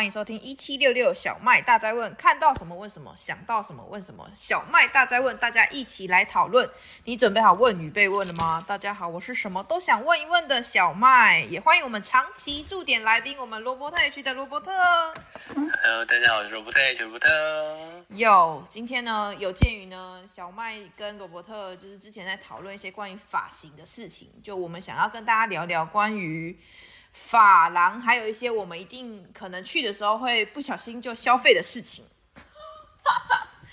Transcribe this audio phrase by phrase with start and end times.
[0.00, 4.26] 欢迎收听一七六六小麦大灾问，看到什么问什么，想到什么问什么。
[4.34, 6.66] 小麦大灾问，大家一起来讨论。
[7.04, 8.64] 你准备好问与被问了吗？
[8.66, 14.72] 大家好，我是什么都想问一问的小麦，也欢迎我们长期驻点来宾，我们罗伯特 H 的罗伯特。
[15.44, 18.04] Hello，大家好，我是罗伯特罗伯特。
[18.08, 26.58] 有，今天呢，有鉴于呢，小麦跟罗伯特就是之前在讨论一些关于发型的事情，就我们想要跟大家聊聊关于。
[27.12, 32.04] 发廊还有一些我们一定可能去的时候会不小心就消费的事情。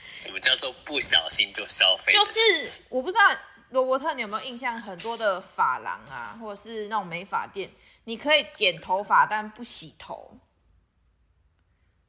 [0.08, 2.12] 什么叫做不小心就消费？
[2.12, 3.38] 就是我不知道
[3.70, 7.70] 罗伯特你有没有印象，很多的发廊啊，或者是那种美发店，
[8.06, 10.36] 你可以剪头发但不洗头，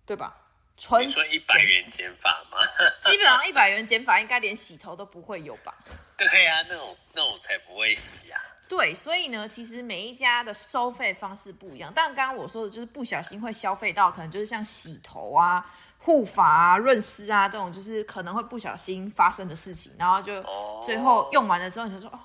[0.06, 0.34] 对吧？
[0.78, 2.58] 纯你说一百元剪发吗？
[3.04, 5.74] 基本上一百元剪发应该连洗头都不会有吧？
[6.16, 8.40] 对呀、啊，那种那种才不会洗啊。
[8.68, 11.90] 对，所以呢，其实每一家的收费方式不一样。
[11.94, 15.64] 但刚刚我说的就是不小心会消费到，可能就是像洗头啊、
[15.98, 19.90] 护发啊、润湿啊这种，就是可能会不小心发生的事情。
[19.98, 20.44] 然后就
[20.84, 22.20] 最后用完了之后，你就说：“哦，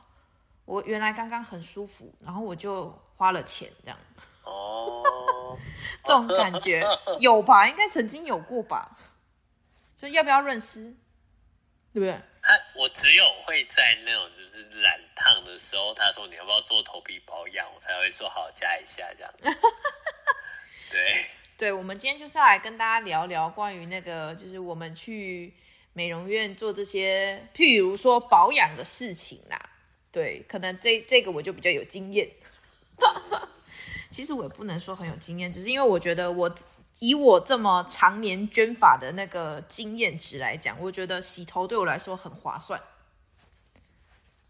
[0.65, 3.97] 我原来刚刚很舒服，然后我就花了钱这样。”
[4.43, 5.57] 哦，
[6.03, 6.85] 这种感觉
[7.21, 7.65] 有吧？
[7.67, 8.97] 应该曾经有过吧？
[9.95, 10.93] 所以要不要润湿？
[11.93, 12.21] 对不对？
[12.75, 19.33] 我只有会在那种就是染烫的时候，他说你要不要做头皮保养，我才会说好加一下这样。
[20.91, 21.25] 对
[21.57, 25.53] 对，我们今天就是要来跟大家聊聊关于那个，就是我们去
[25.93, 29.59] 美容院做这些，譬如说保养的事情啦。
[30.11, 32.29] 对，可能这这个我就比较有经验。
[34.11, 36.53] 其实我也不能说很有经验，只是因为我觉得我。
[36.99, 42.81] 以我这么常年捐发的那个经验值来讲，我觉得洗头对我来说很划算。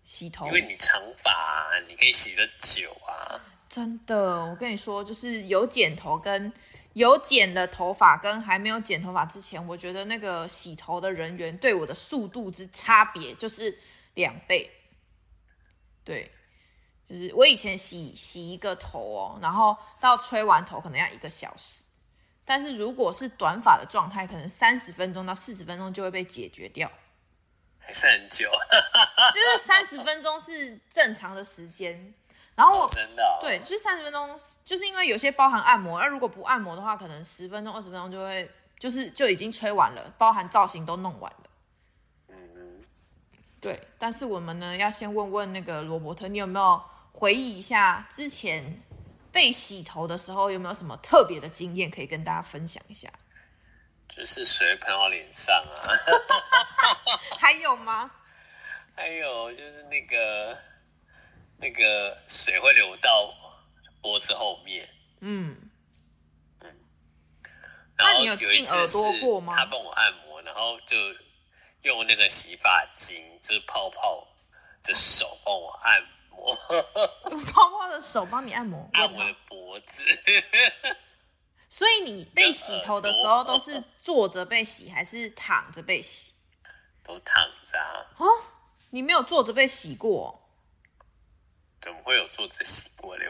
[0.03, 3.39] 洗头，因为你长发啊，你可以洗的久啊。
[3.69, 6.51] 真的，我跟你说，就是有剪头跟
[6.93, 13.75] 有剪了头发跟还没有剪头发之前，我觉得那个洗头的人员对我的速度之差别就是
[14.13, 14.69] 两倍。
[16.03, 16.31] 对，
[17.09, 21.83] 就是我以前洗洗一个头哦，然后到吹完头可能要一个小时。
[22.45, 26.91] 但是如果是短发的状态，可能三十分钟到四十分钟就会被解决掉，
[27.83, 28.49] 还是很久。
[29.33, 32.13] 就是三十分钟是正常的时间，
[32.55, 38.49] 然后我、哦、真的、哦、对，就是三十分钟，就是因为有些包含按摩，那如果不按摩的话，可能十分钟、二十分钟就会
[38.79, 41.49] 就是就已经吹完了，包含造型都弄完了。
[42.29, 42.83] 嗯嗯，
[43.61, 43.79] 对。
[43.97, 48.81] 但是我们呢，要先问问那个罗伯特，你有没有回忆一下之前？
[49.33, 53.09] 被洗头的时候有没有什么特别的经验可以跟大家分享一下？
[54.16, 55.90] 就是水喷到脸上啊，
[57.40, 58.12] 还有吗？
[58.96, 60.56] 还有就是那个
[61.57, 63.34] 那个水会流到
[64.01, 64.88] 脖子后面，
[65.22, 65.57] 嗯
[66.59, 66.79] 嗯。
[67.96, 68.97] 然后有一次是
[69.50, 70.95] 他帮我按摩，然后就
[71.81, 74.28] 用那个洗发精，就是泡泡
[74.84, 76.56] 的手帮我按摩。
[77.51, 80.06] 泡泡的手帮你按摩，按我的脖子。
[81.73, 86.31] 所以你被洗头的时候都是坐着被洗，还是躺着被洗？
[87.03, 88.06] 都躺着啊。
[88.19, 88.28] 哦，
[88.91, 90.39] 你没有坐着被洗过？
[91.81, 93.25] 怎么会有坐着洗过的？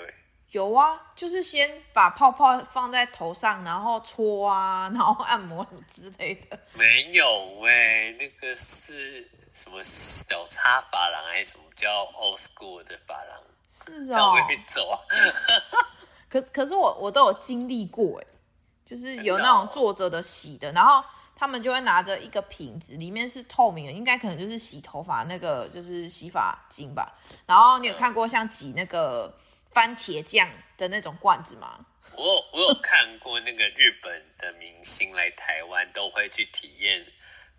[0.52, 6.60] 有啊，就是先把泡泡放在头上，然后搓啊，然后按摩之类的。
[6.74, 9.32] 没有喂、欸，那个是。
[9.50, 13.40] 什么小插发廊还是什么叫 old school 的发廊？
[13.86, 15.00] 是啊、 哦，会走啊。
[16.28, 18.26] 可可是我我都有经历过哎，
[18.86, 21.04] 就是有那种坐着的洗的，然后
[21.36, 27.14] 他们就会拿着一个瓶子，里面是透明的，应该可能就是洗头发那个就是洗发精吧。
[27.46, 29.36] 然后你有看过像挤那个
[29.72, 31.80] 番茄酱的那种罐子吗？
[32.16, 37.06] 我我有看过那个日本的明星来台湾都会去体验。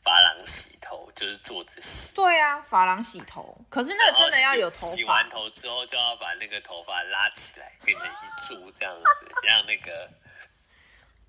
[0.04, 4.86] 发廊洗头就是坐着洗，对啊，发廊洗头，可是那个真的要有头发。
[4.86, 10.10] 洗完头之后就要把那个头发拉起来，变成一柱这样子，让那个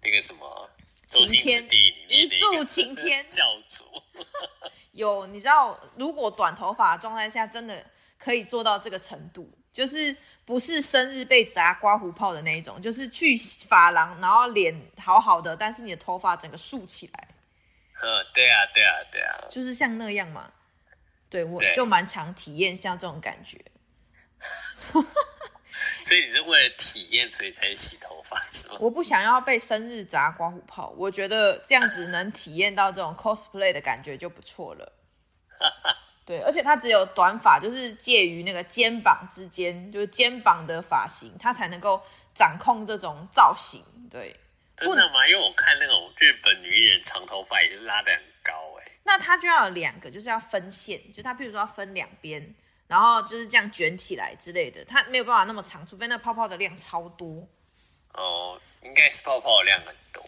[0.05, 0.69] 那个什么
[1.07, 3.83] 周星驰电影里面一柱擎天 教主。
[4.93, 7.83] 有，你知道，如果短头发的状态下，真的
[8.17, 10.15] 可以做到这个程度，就是
[10.45, 13.35] 不是生日被砸刮胡泡的那一种，就是去
[13.67, 17.27] 发廊，然后脸好好的，但是你的头发整个竖起来。
[18.01, 20.51] 嗯，对啊，对啊，对啊，就是像那样嘛。
[21.29, 23.59] 对，我就蛮常体验像这种感觉。
[26.01, 28.77] 所以你是为了体验，所以才洗头发是吗？
[28.79, 34.93] 我不想要被生日砸刮胡泡，我觉得这样子能体验到这种 cosplay 的感觉就不错了。
[36.25, 42.01] 对，而且它只有短发，就是介于那个肩膀之间，就是肩膀的发型，它才能够
[42.33, 43.83] 掌控这种造型。
[44.09, 44.35] 对。
[44.77, 45.25] 真的吗？
[45.25, 48.91] 因为我看那种日本女艺人长头发也是拉的很高哎。
[49.03, 52.53] 那它就要有两个，就是要分线，就它譬如说要分两边，
[52.87, 57.47] 然后就是这样卷起来之类的，它没有办法那么长，除非那泡泡的量超多。
[58.13, 60.23] 哦，应该是泡泡的量很多。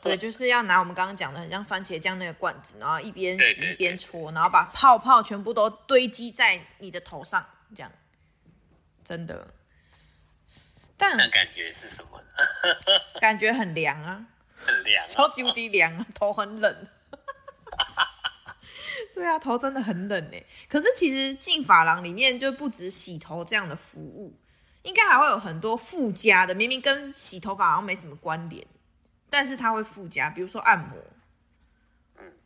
[0.00, 7.90] 对，就是要拿我们刚刚讲的很像番茄酱那个罐子，然后一边洗一边搓，然后把泡泡全部都堆积在你的头上，这样，
[9.04, 9.48] 真的。
[10.96, 12.26] 但那感觉是什么呢？
[13.20, 14.24] 感觉很凉啊，
[14.64, 16.88] 很凉、啊，超级无敌凉啊，头很冷。
[19.14, 20.44] 对啊，头真的很冷哎。
[20.68, 24.36] 可是其实进发廊里面就不止洗头这样的服务，
[24.82, 28.66] 应该还会有很多附加的，明明跟洗头发好像没什么关联，
[29.30, 30.98] 但是它会附加，比如说按摩。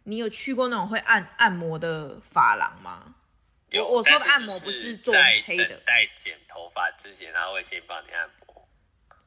[0.04, 3.14] 你有去过那种会按按摩的发廊吗？
[3.68, 5.14] 有，我说的按摩不是做
[5.44, 8.66] 黑的，等待剪头发之前，他会先帮你按摩，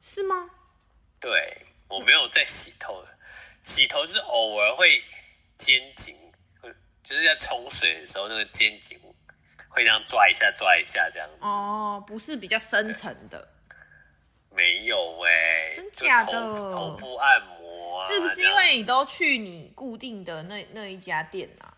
[0.00, 0.50] 是吗？
[1.20, 3.04] 对，我没有在洗头，
[3.62, 5.04] 洗头是偶尔会
[5.56, 6.16] 肩颈，
[7.02, 8.98] 就是在冲水的时候，那个肩颈
[9.68, 11.28] 会这样抓一下，抓一下这样。
[11.40, 13.48] 哦，不是比较深层的，
[14.50, 16.32] 没有哎、欸，真假的？
[16.32, 18.10] 头部按摩啊？
[18.10, 21.76] 是不是因为你都去你固定的那那一家店啊？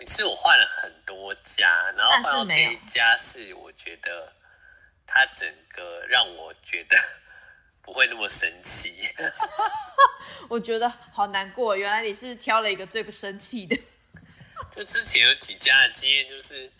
[0.00, 4.34] 其实我换了很多家，然后换到这一家是我觉得
[5.06, 6.96] 它整个让我觉得
[7.84, 8.94] 不会那么生气。
[10.48, 13.78] 我觉得好难过，原来你是挑了一个最不生气的。
[14.72, 16.72] 就之前有几家的经验，就是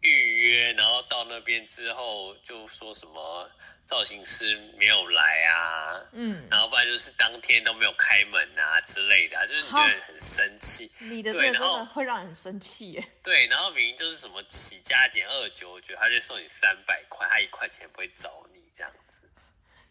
[0.00, 3.50] 预约，然后到那边之后就说什么。
[3.88, 10.92] 造型师没有来啊，嗯，然后不然就是当天都没有开门啊之类的，就是你觉得很生气。
[10.98, 13.12] 你的这个会让人很生气耶。
[13.22, 19.22] 对，然后明明就是什么起加减二九九，他就送你三百块，他一块钱不会找你这样子。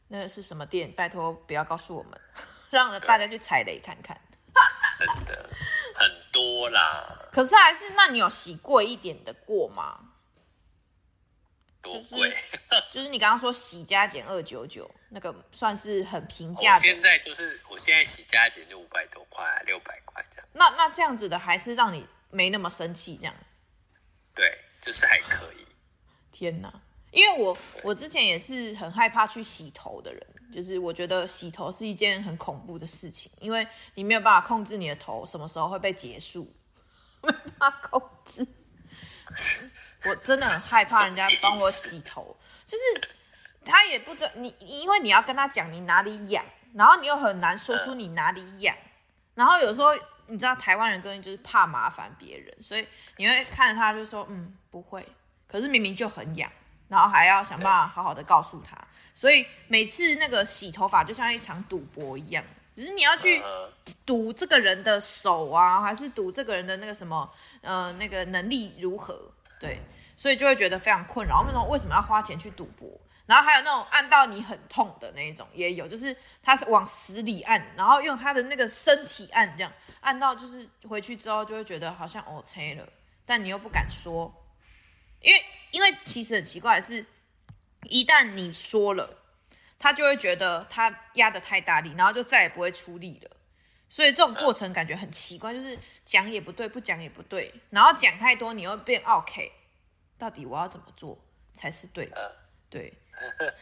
[0.10, 0.92] 那是什么店？
[0.92, 2.20] 拜托不要告诉我们，
[2.72, 4.20] 让大家去踩雷看看。
[4.98, 5.50] 真的
[5.94, 7.28] 很多啦。
[7.32, 10.00] 可是还是，那你有洗贵一点的过吗？
[11.82, 12.36] 多贵？
[12.92, 16.78] 就是你刚刚说洗加减二九九，那个算是很平价的。
[16.78, 20.48] 我现在就是，我现在洗加减就五百多块，六百块这样。
[20.54, 23.36] 那那这样子的还是让你没那么生气，这样？
[24.34, 25.68] 对，就是还可以。
[26.32, 26.82] 天哪！
[27.12, 30.22] 因为我我之前也是很害怕去洗头的人，
[30.54, 36.54] 就是我觉得洗头是一件很恐怖的事情，因为你没有办法控制你的头什么时候会被结束，
[37.24, 38.48] 没办法控制。
[40.06, 43.10] 我真的很害怕人家帮我洗头，就是
[43.66, 48.76] 他也不知道你，因为你要跟他讲你哪里痒，然后你又很难说出你哪里痒，
[49.34, 49.90] 然后有时候
[50.28, 52.88] 你知道台湾人根本就是怕麻烦别人，所以
[53.18, 55.06] 你会看着他就说嗯不会，
[55.48, 56.50] 可是明明就很痒，
[56.88, 58.78] 然后还要想办法好好的告诉他，
[59.14, 62.44] 所以每次那个洗头发就像一场赌博一样，
[62.76, 63.42] 就是你要去
[64.06, 67.30] 赌这个人的手啊，还是赌这个人的那个什么
[67.62, 69.20] 呃那个能力如何？
[69.60, 69.82] 对，
[70.16, 71.42] 所以就会觉得非常困扰。
[71.42, 72.88] 为什么为什么要花钱去赌博？
[73.26, 82.88] 然后还有那种按到你很痛的那一种也有，就是他是往死里按，然后用他的那个身体按，这样按到就是回去之后就会觉得好像 OK 了，
[83.26, 84.34] 但你又不敢说，
[85.22, 87.06] 因为因为其实很奇怪的是，
[87.84, 89.18] 一旦你说了，
[89.80, 93.32] 他就会觉得他压的太大力，然后就再也不会出力了。
[93.90, 99.52] 所以这种过程感觉很奇怪，就是讲也不对，不讲也不对，然后讲太多，你又变 OK，
[100.18, 101.18] 到底我要怎么做
[101.54, 102.36] 才是对的？
[102.70, 102.94] 对，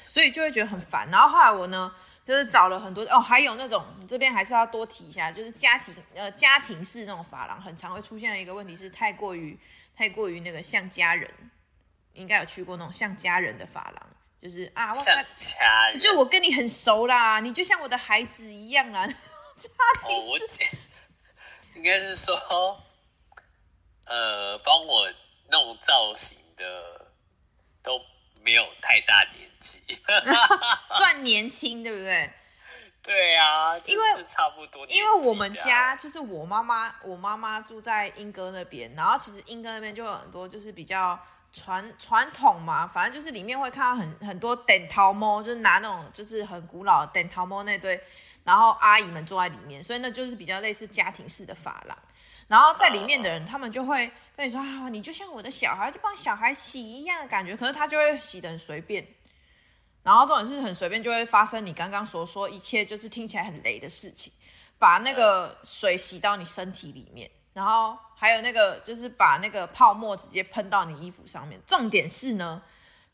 [0.08, 1.08] 所以就会觉得很烦。
[1.12, 1.94] 然后后来我呢，
[2.24, 9.56] 就是找了很多哦，还有那种你这边还是要多提一下，就是家庭呃家庭式那种发廊，很常会出现的一个问题是太过于
[9.96, 11.32] 太过于那个像家人，
[12.14, 14.10] 应该有去过那种像家人的发廊，
[14.42, 19.08] 就是啊，像家人，就我跟你很熟啦，你就像我的孩子一样啦。
[20.04, 20.66] 哦，我姐
[21.76, 22.84] 应该是说，
[24.06, 25.10] 呃，帮我
[25.50, 27.12] 弄造型的
[27.82, 28.02] 都
[28.42, 29.82] 没有太大年纪，
[30.98, 32.32] 算年轻，对不对？
[33.06, 41.20] 对啊，因为差不多，因为我们家就是我妈妈，我妈妈住在英哥那边，然后其实英哥那边就有很多就是比较
[41.54, 48.02] 传传统嘛，反正就是里面会看到很很多点头猫，就是拿那种就是很古老的电头猫那堆。
[48.44, 51.98] 然后阿姨们坐在里面，所以那就是比较类似家庭式的发廊。
[52.48, 57.58] 然后在里面的人，他们就会跟你说啊，你就像我的小孩，就帮小孩洗一样的感觉。
[57.58, 59.04] 可是他就会洗的很随便，
[60.06, 64.32] 然后这种是很随便，就会发生你刚刚所说一切就是听起来很雷的事情，
[64.78, 71.60] 把那个水洗到你身体里面，然后还有那个就是把那个泡沫直接喷到你衣服上面。
[71.66, 72.62] 重点是呢，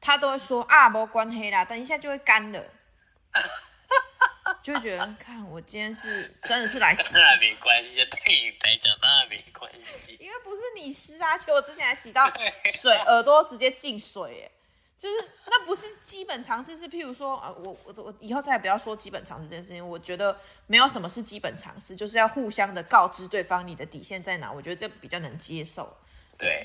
[0.01, 2.61] 他都会说啊，没关黑啦，等一下就会干了。
[4.61, 12.29] 就会觉得看我今天是真的是来洗，那没关系，对你来讲当然没关系，因为不是你湿啊，就我之前还洗到
[12.73, 14.51] 水耳朵直接进水，哎，
[15.01, 15.15] 就是
[15.47, 25.91] 那不是基本常识，是譬如说啊，我我我以后再也不要说基本常识这件事情，我觉得没有什么是基本常识，就是要互相的告知对方你的底线在哪，我觉得这比较能接受。
[26.37, 26.63] 对，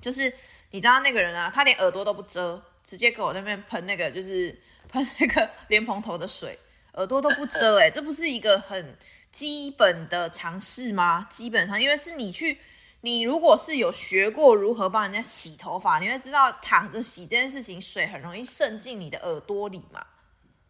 [0.00, 0.32] 就是
[0.70, 6.58] 你知道那个人啊，他连耳朵都不遮，直接给我那边喷那个就是喷那个莲蓬头的水。
[6.94, 8.96] 耳朵都不遮，哎，这不是一个很
[9.30, 11.28] 基本的常识吗？
[11.30, 12.58] 基本上，因为是你去，
[13.06, 20.04] 你如果是有学过如何帮人家洗头发，你会知道躺着洗这件事情，水很容易渗进你的耳朵里嘛。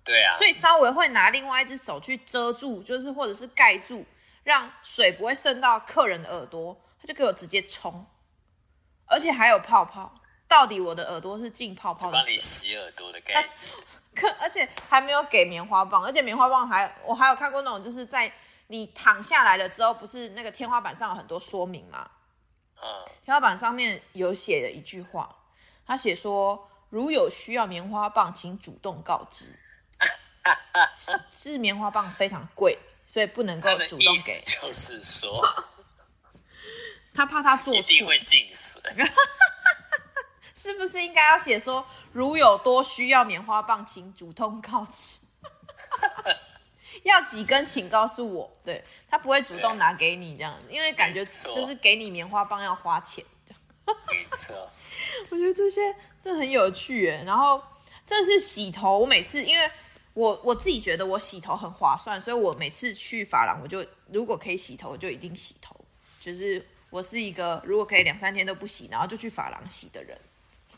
[0.05, 0.37] 对啊。
[0.37, 4.05] 所以稍微会拿另外一只手去遮住，就是或者是盖住，
[4.45, 8.05] 让水不会渗到客人的耳朵，他就给我直接冲，
[9.07, 10.21] 而且还有泡泡。
[10.47, 12.19] 到底我的耳朵是浸泡泡的？
[12.19, 13.51] 帮你洗耳朵的概念。
[14.15, 18.31] 可而且还没有给棉花棒，而且棉花棒还我还有看过那种，就是在
[18.67, 22.11] 你躺下来了之后，不是那个天花板上有很多说明吗？
[22.83, 22.89] 嗯，
[23.25, 25.35] 天花板上面有写了一句话，
[25.87, 29.47] 他写说，如有需要棉花棒，请主动告知。
[30.99, 34.41] 是，是棉花棒非常贵，所以不能够主动给。
[34.43, 35.43] 就是说，
[37.15, 38.81] 他怕他做错，一定会进水。
[40.55, 45.21] 是不是应该要写说，如有多需要棉花棒，请主动告知。
[47.05, 48.51] 要几根，请告诉我。
[48.65, 53.99] 对，他不会主动拿给你这样，因为感觉就是给你棉花棒要花钱这样。
[54.09, 54.55] 没错，
[55.31, 57.23] 我觉得这些这很有趣耶。
[57.25, 57.63] 然后
[58.07, 59.71] 这是洗头，我每次因为
[60.15, 65.75] 我我自己觉得我洗头很划算，所以我每次去发廊，我就如果可以洗头，我就一定洗头。
[66.21, 70.19] 就是我是一个如果可以两三天都不洗，然后就去发廊洗的人。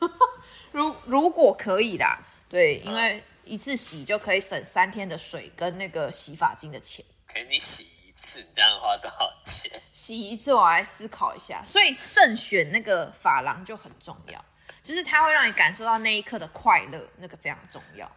[0.70, 7.04] 如如果可以啦，对，因为一次洗就可以省三天的水跟那个洗发精的钱。
[7.26, 9.70] 可你洗一次，你这样花多少钱？
[9.92, 14.44] 洗一次我来思考一下，所以慎选那个发廊就很重要，
[14.82, 18.10] 就是它会让你感受到那一刻的快乐，那个非常重要。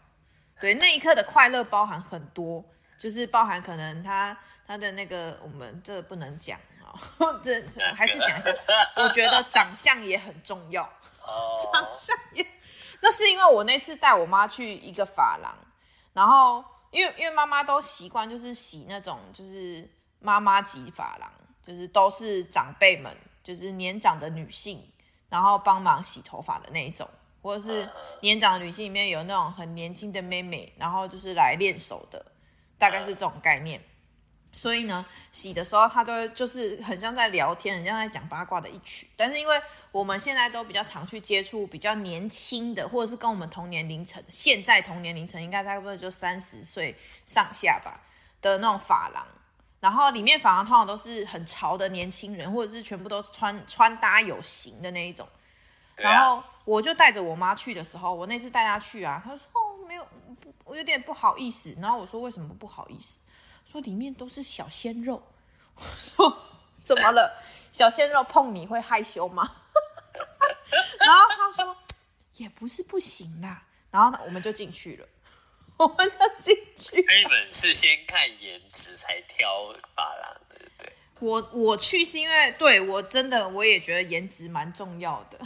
[0.60, 2.64] 对，那一刻的快乐包含很多，
[2.98, 6.94] 就是包含可能他他的那个，我们这不能讲啊，
[7.44, 7.62] 这
[7.96, 8.52] 还是讲一下，
[8.96, 10.84] 我觉得长相也很重要。
[11.72, 12.46] 长相也，
[13.02, 15.54] 那是因为我那次带我妈去一个发廊，
[16.14, 19.90] 然后因为因为妈妈都习惯就是洗那种就是
[20.20, 21.32] 妈妈级发廊，
[21.64, 24.88] 就是都是长辈们，就是年长的女性，
[25.30, 27.10] 然后帮忙洗头发的那一种，
[27.42, 27.90] 或者是
[28.22, 32.24] 年长的女性里面有那种很年轻的妹妹，然后就是来练手的，
[32.78, 33.82] 大概是这种概念。
[34.54, 39.08] 所以呢，洗的时候他都就是很像在聊天，很像在讲八卦的一曲。
[39.16, 39.60] 但是因为
[39.92, 48.00] 我们现在都比较常去接触比较年轻的，或者是跟我们同年龄层，现在同年龄层应该差不多就三十岁上下吧
[48.42, 49.26] 的那种发廊。
[49.80, 55.28] 然后里面发廊通常都是很潮的年轻人，或者是全部都穿穿搭有型的那一种。
[55.96, 60.06] 然后我就带着我妈去的时候，我那次带她去啊，她说哦没有，
[60.66, 61.76] 我有点不好意思。
[61.82, 63.18] 然后我说为什么不好意思？
[63.72, 65.22] 说里面都是小鲜肉，
[65.76, 66.44] 我 说
[66.84, 67.42] 怎么了？
[67.72, 69.50] 小鲜肉碰你会害羞吗？
[71.00, 71.78] 然后他说
[72.36, 73.64] 也不是不行啦。
[73.90, 75.08] 然后呢，我们就进去了，
[75.78, 76.98] 我们就进去。
[76.98, 80.94] 你们是先看颜值才挑发廊的，对不对？
[81.20, 85.38] 我我去是因为对我真的我也觉得颜值蛮重要的。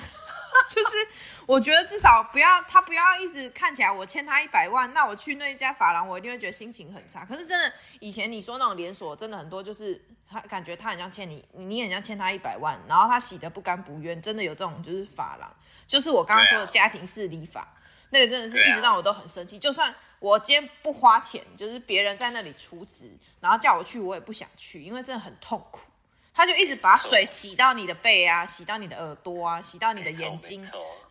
[0.67, 1.07] 就是
[1.47, 7.23] 我觉得至少不要他不要一直看起来我欠他一百万，那我去那一家发廊，我一定会觉得心情很差。
[7.23, 17.67] 可是真的以前你说那种连锁，真的很多就是他感觉他很像欠你，你很像欠他一百万，然后他洗的不甘不愿，真的有这种就是发廊，就是我刚刚说的家庭式理发，
[18.09, 19.59] 那个真的是一直让我都很生气。
[19.59, 25.91] 就算我今天不花钱，就是别人在那里出资，然后叫我去，我也不想去，因为真的很痛苦。
[26.35, 30.61] 他就一直把水洗到你的背啊，洗到你的耳朵啊，洗到你的眼睛，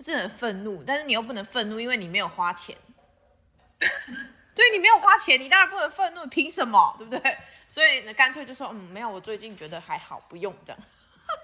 [0.04, 0.84] 真的很愤怒。
[0.86, 2.76] 但是你又不能愤怒，因为你没有花钱。
[4.54, 6.94] 对，你没有花钱，你当然不能愤怒，凭什么？
[6.98, 7.36] 对不对？
[7.66, 10.78] 所以呢，干脆就说，嗯，没有，我最近觉得还好，不用这样。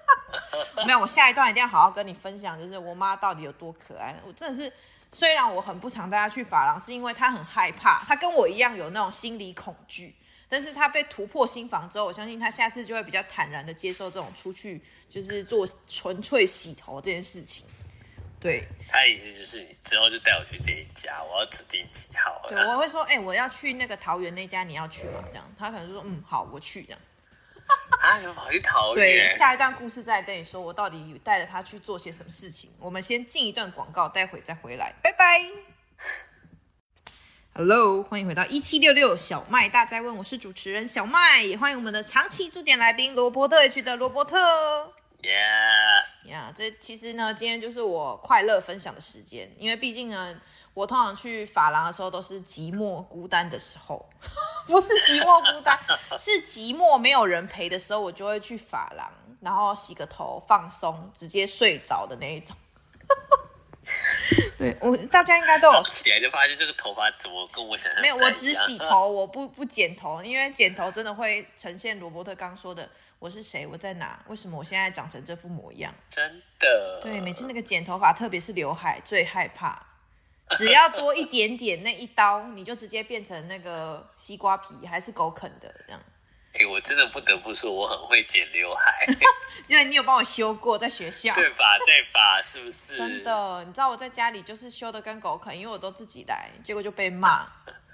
[0.85, 4.15] 没有，我下一段一定要好好跟你分享，就是我妈到底有多可爱。
[4.25, 4.71] 我真的是，
[5.11, 10.15] 虽然我很不常带她去发廊，是因为她很害怕，她跟我一样有那种心理恐惧。
[10.51, 17.65] 但是他被突破心防之后，我相信他下次就会比较坦然的接受这种出去就是做纯粹洗头这件事情。
[18.37, 22.41] 对，他意思就是你之后就带我去这一家，我要指定几号。
[22.49, 25.23] 对，我会说，哎、欸，我要去那个桃园那家，你要去吗？
[25.29, 26.99] 这样，他可能就说，嗯，好，我去这样。
[28.01, 29.29] 啊，有跑去桃园？
[29.29, 32.69] 对，下一段故事再跟你说，我到底带着他去做些什么事情。
[32.77, 35.39] 我们先进一段广告，待会再回来，拜拜。
[37.53, 44.37] Hello，欢迎回到一七六六小麦大哉问，我是主持人小麦，也欢迎我们的长期驻点来宾罗伯特 H 的罗伯特。
[45.21, 50.33] Yeah，呀，yeah, 这其实呢，今天就是我快乐分享的时间，因为毕竟呢，
[50.73, 54.09] 我通常去发廊的时候都是寂寞孤单的时候，
[54.65, 55.77] 不是寂寞孤单，
[56.17, 62.55] 是寂寞没有人陪的时候，我就会去发廊，然后洗个头放松，直接睡着的那一种。
[64.57, 68.15] 对我，大家应该都有 起来就发现这个头发怎么跟我想象没有？
[68.15, 72.87] 我只洗头，我不不剪头，因为剪头真的会呈现罗伯特刚刚说的
[73.19, 75.93] 我是谁，我在哪，为什么我现在长成这副模样？
[76.09, 76.99] 真的。
[77.01, 79.79] 对，每次那个剪头发，特别是刘海，最害怕，
[80.51, 86.01] 只要多一点点那一刀，你就直接变成那个西瓜皮还是狗啃的这样。
[86.53, 89.05] 哎、欸，我真的不得不说，我很会剪刘海。
[89.67, 91.33] 因为，你有帮我修过，在学校。
[91.33, 91.77] 对吧？
[91.85, 92.41] 对吧？
[92.41, 92.97] 是不是？
[92.97, 97.47] 真的，你知道我在家里就是修的跟狗啃，因为我都自己来，结果就被骂。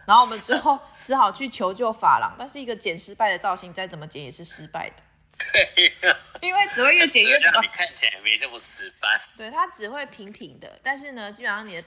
[0.07, 4.95] 然后我们最后只好去求救发廊，但是一个剪失败的造型，再怎么剪也是失败的。
[5.37, 9.07] 对呀，因为只会越 剪越短，你看起来没这么失败。
[9.37, 11.83] 对，它只会平平的，但是呢，基本上你的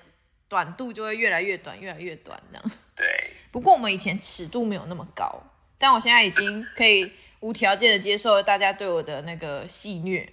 [0.49, 2.71] 短度就会越来越短，越来越短这样。
[2.95, 3.33] 对。
[3.51, 5.43] 不过我们以前尺度没有那么高。
[5.81, 7.11] 但我现在已经可以
[7.41, 10.29] 无条件的接受大家对我的那个戏谑。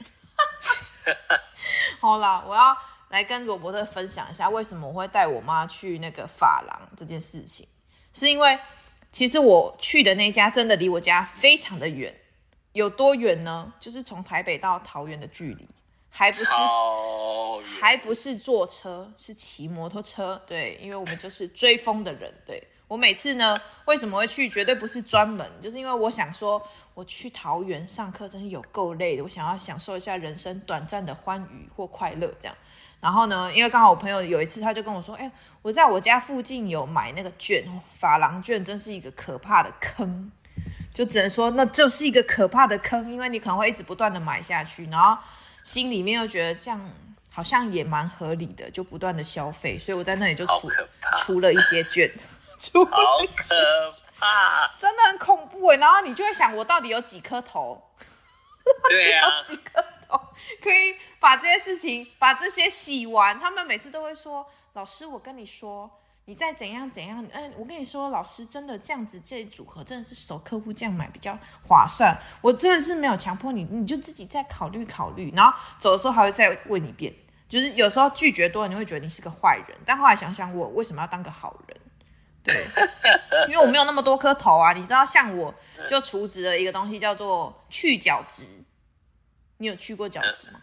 [2.01, 2.77] 好啦，我要
[3.11, 7.65] 来跟罗伯特分享一下为什么我会带我妈去那个发廊这件事情，
[8.13, 8.59] 是因为
[9.09, 12.13] 其实我去的那家真的离我家非常的远，
[12.73, 13.71] 有多远呢？
[13.79, 15.65] 就是从台北到桃园的距离，
[16.09, 16.45] 还不是
[17.79, 20.43] 还不是坐车，是骑摩托车。
[20.45, 22.61] 对，因为我们就是追风的人，对。
[22.87, 24.47] 我每次呢，为什么会去？
[24.47, 26.61] 绝对不是专门，就是因为我想说，
[26.93, 29.23] 我去桃园上课真是有够累的。
[29.23, 32.55] 我想要享受一下人生短暂的欢愉或快乐，这样。
[33.01, 40.31] 然后呢，因为刚好我朋友有一次，他就跟我说：“哎、欸，我在我家附近有买那个券，法郎卷，真是一个可怕的坑。”
[40.93, 45.21] 就只能说，那就是一个可怕的坑，因为你可能会一直不断的买下去，然后
[45.63, 46.89] 心里面又觉得这样
[47.31, 49.77] 好像也蛮合理的，就不断的消费。
[49.77, 50.67] 所以我在那里就出
[51.17, 52.09] 出了一些券。
[52.89, 52.97] 好
[53.35, 55.77] 可怕，真的很恐怖哎！
[55.77, 57.81] 然后你就会想，我到底有几颗头？
[58.89, 60.19] 对呀、啊，几颗头
[60.61, 63.39] 可以把这些事情，把这些洗完。
[63.39, 65.89] 他们每次都会说：“老师，我跟你说，
[66.25, 72.17] 你再怎样怎样，嗯，我跟你说，老师真的这样子，这组合真的是熟客户这样买比较划算。
[72.41, 75.31] 我真的是没有强迫你，你就自己再考虑考虑。
[75.35, 77.13] 然后走的时候还会再问一遍，
[77.47, 79.77] 就是有时候拒绝多了，你会觉得你是个坏人。
[79.85, 81.79] 但后来想想，我为什么要当个好人？”
[82.47, 85.53] 对，因为我没有那么多颗头啊，你知道，像我
[85.89, 88.43] 就除植了一个东西叫做去角质，
[89.57, 90.61] 你有去过角质吗？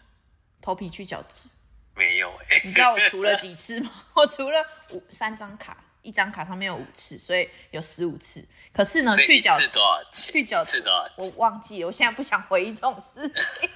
[0.61, 1.47] 头皮去角质？
[1.93, 2.61] 没有哎。
[2.63, 3.91] 你知道我除了几次吗？
[4.15, 8.43] 我除了五三张卡，一张卡上面有五次，所以有十五次。
[8.73, 9.69] 可是呢，去角质，
[10.11, 10.83] 去角质，
[11.17, 13.69] 我忘记了，我现在不想回忆这种事情。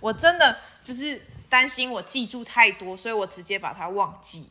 [0.00, 4.48] 我真的就是担心我记住太多，所以我直接把它忘记。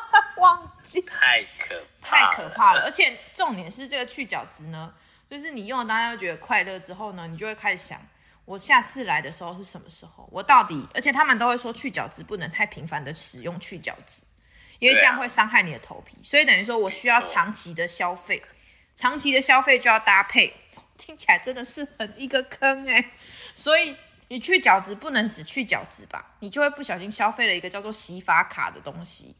[0.38, 4.92] 忘记太可太可怕了，而且重点是这个去角质呢，
[5.28, 8.00] 就是你用了当下觉得快乐之后呢，你就会开始想，
[8.44, 10.28] 我下次来的时候是什么时候？
[10.32, 10.88] 我到底？
[10.94, 14.24] 而且他们都会说去角质不能太频繁的使用去角质，
[14.78, 16.16] 因为这样会伤害你的头皮。
[16.22, 18.42] 所以等于说我需要长期的消费，
[18.96, 20.54] 长期的消费就要搭配，
[20.98, 23.12] 听起来真的是很一个坑哎。
[23.54, 23.94] 所以
[24.28, 29.36] 你去角质不能只去角质吧，你就会不小心消费了一个叫做洗发卡的东西。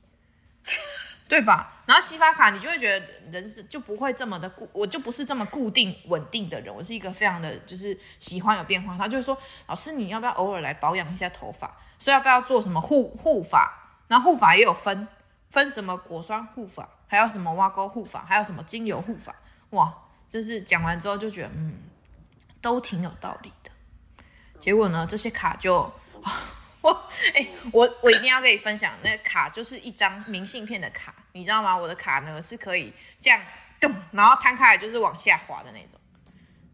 [1.28, 1.82] 对吧？
[1.86, 8.98] 然后洗发卡，你就会觉得人是就不会这么的固，我就不是这么固定稳定的人，我是一个非常的就是喜欢有变化。
[8.98, 11.74] 他就会说，老师你要不要偶尔来保养一下头发？
[11.98, 13.96] 所以要不要做什么护护发？
[14.08, 15.08] 然后护发也有分
[15.48, 19.34] 分什么果酸护发，还有什么挖沟护发，还有什么精油护发。
[19.70, 19.92] 哇，
[20.28, 21.78] 就是讲完之后就觉得嗯，
[22.60, 23.70] 都挺有道理的。
[24.60, 25.90] 结果呢，这些卡就。
[26.82, 26.90] 我
[27.34, 31.76] 哎、欸，我我一定要跟你分享，那个卡就是一张明信片的卡，你知道吗？
[31.76, 33.40] 我的卡呢是可以这样
[33.80, 36.00] 咚，然后摊开来就是往下滑的那种，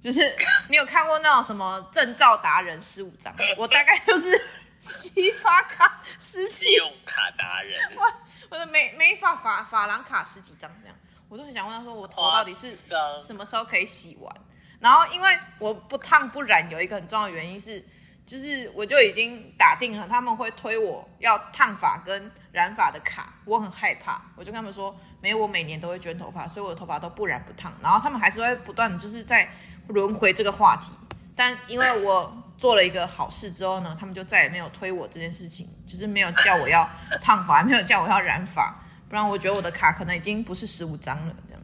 [0.00, 0.34] 就是
[0.70, 4.40] 你有看过那种什么证照达人十五张， 我大概就是
[4.80, 8.02] 洗发卡十几，用卡达人，我
[8.48, 10.96] 我的美美发发发廊卡十几张这样，
[11.28, 14.34] 我都很想问他说，我头到底是什么时候可以洗完？
[14.80, 17.84] 然后因为我不烫不染，有一个很重要的原因是。
[18.28, 27.72] 就是我就已经打定了，他们会推我要烫发跟染发的卡，我很害怕，我就跟他们说，没有，我每年都会卷头发，所以我的头发都不染不烫。
[27.82, 29.48] 然后他们还是会不断就是在
[29.86, 30.92] 轮回这个话题，
[31.34, 36.86] 但因为我做了一个好事之后呢，他们就再也没有推我这件事情，就是没有叫我要
[37.22, 41.62] 烫发，没有叫我要染发，不然我觉得我的卡可能已经不是十五张了，这样。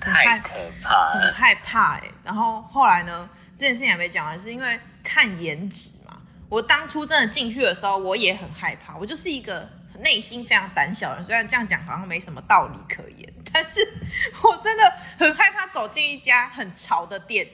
[0.00, 3.30] 太可怕了，很害怕哎、然后后来呢，
[3.62, 6.20] 这件事情还没讲完，是因为看颜值嘛。
[6.48, 8.96] 我当初真的进去的时候，我也很害怕。
[8.96, 9.70] 我就是一个
[10.00, 13.78] 内心非常胆小的人，虽然这样讲好像没什么道理可言，但是
[14.42, 17.48] 我真的很害怕走进一家很潮的店，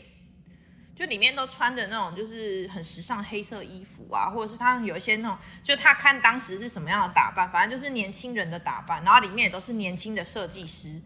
[0.96, 10.98] 就里面都穿着那种就是很时尚黑色衣服啊，或者是他有一些那种，就他看当时是什么样的打扮，反正就是年轻人的打扮，然后里面也都是年轻的设计师。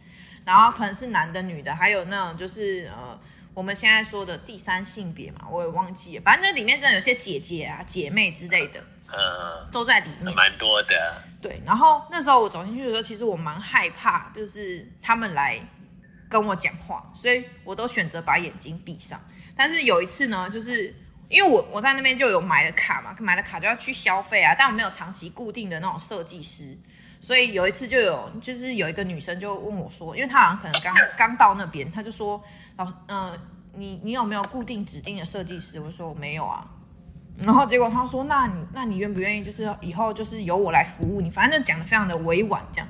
[0.45, 3.17] 然后可能是男的、女的，还有那种就是呃，
[3.55, 6.23] 我们现在说的第三性别嘛，我也忘记了。
[6.25, 11.23] 反正那里面真的有些姐姐啊、姐妹之类的，嗯，都在里面，蛮多的。
[11.41, 15.61] 对，然后那时候我走进去的时候，其实我蛮害怕，就是他们来
[16.31, 19.21] 跟我讲话，所以我都选择把眼睛闭上。
[19.55, 20.95] 但是有一次呢，就是
[21.29, 26.75] 因为我我在那边就有买了卡嘛，买了卡就要去消费啊，但我没有长期固定的那种设计师。
[27.24, 32.42] 所以有一次就有，就是有一个女生就问我说，因为她好像可能刚刚到那边，她就说，
[32.76, 33.38] 老，嗯、呃，
[33.76, 35.78] 你你有没有固定指定的设计师？
[35.78, 36.68] 我说我没有啊。
[37.38, 41.30] 然后结果她说，那你那你愿不愿意，就是以后就是由我来服务你？
[41.30, 42.88] 反正就讲得非常的委婉这样。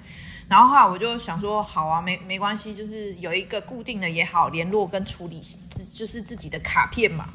[0.48, 5.42] 然后后来我就想说，好啊，没没关系，就是有一个固定的也好，联络跟处理
[5.92, 7.28] 就是自己的卡片嘛。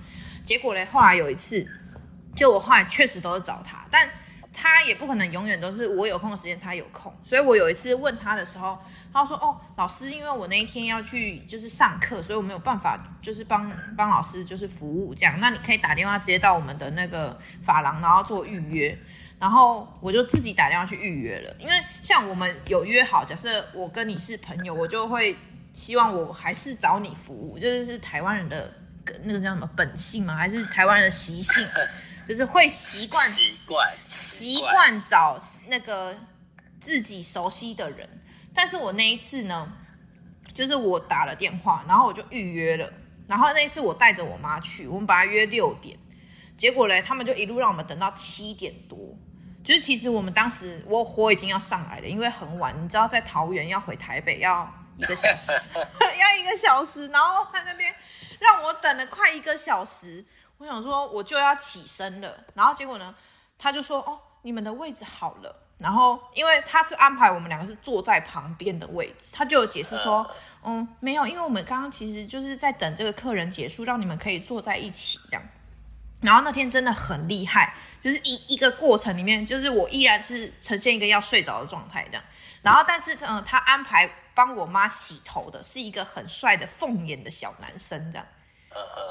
[0.43, 1.63] 结果嘞，后来有一次，
[2.35, 4.09] 就我后来确实都是找他，但。
[4.59, 7.15] 他也不可能永远都是我有空的时间，他有空。
[7.23, 8.75] 所以我有一次问他的时候，
[9.13, 15.39] 他说：“哦，老师，因为我那一天要去就是上课，所以我没有办法就是帮帮老师就是服务这样。
[15.39, 18.97] 那你可以打电话直接到我们的那个发廊，然后做预约。
[19.39, 21.55] 然后我就自己打电话去预约了。
[21.59, 25.37] 因为像我们有约好，假设我跟你是朋友，我就会
[25.71, 28.73] 希望我还是找你服务，就是是台湾人的
[29.21, 30.35] 那个叫什么本性吗？
[30.35, 31.63] 还是台湾人的习性？”
[32.27, 35.03] 就是会习惯习惯习惯。
[35.05, 36.15] 找那个
[36.79, 38.07] 自己熟悉的人，
[38.53, 39.71] 但是我那一次呢，
[40.53, 42.91] 就是我打了电话，然后我就预约了，
[43.27, 45.97] 然后那一次我带着我妈去，我们把她约六点，
[46.57, 48.97] 结果嘞，他们就一路让我们等到七点多，
[49.63, 57.93] 就是其实我们当时我火已经要上来了，因为很晚，你知道在桃园要回台北要一个小时， 要一个小时，然后在那边
[58.39, 60.25] 让我等了快一个小时。
[60.57, 63.13] 我想说，我就要起身了，然后结果呢，
[63.57, 70.27] 他就说：“哦，你们的位置好了。”然后因为他是安排我们两个是坐在旁边的位置，他就有解释说
[70.65, 75.43] ：“嗯，没有，因为我们刚刚其实就是在等这个客人结束，让你们可以坐在一起这样。”
[76.23, 82.23] 然后那天真的很厉害，就是一一个过程里面，就是我依然是呈现一个要睡着的状态这样。
[82.63, 88.25] 然后但是嗯，他安排帮我妈洗头的是一个很帅的凤眼的小男生这样。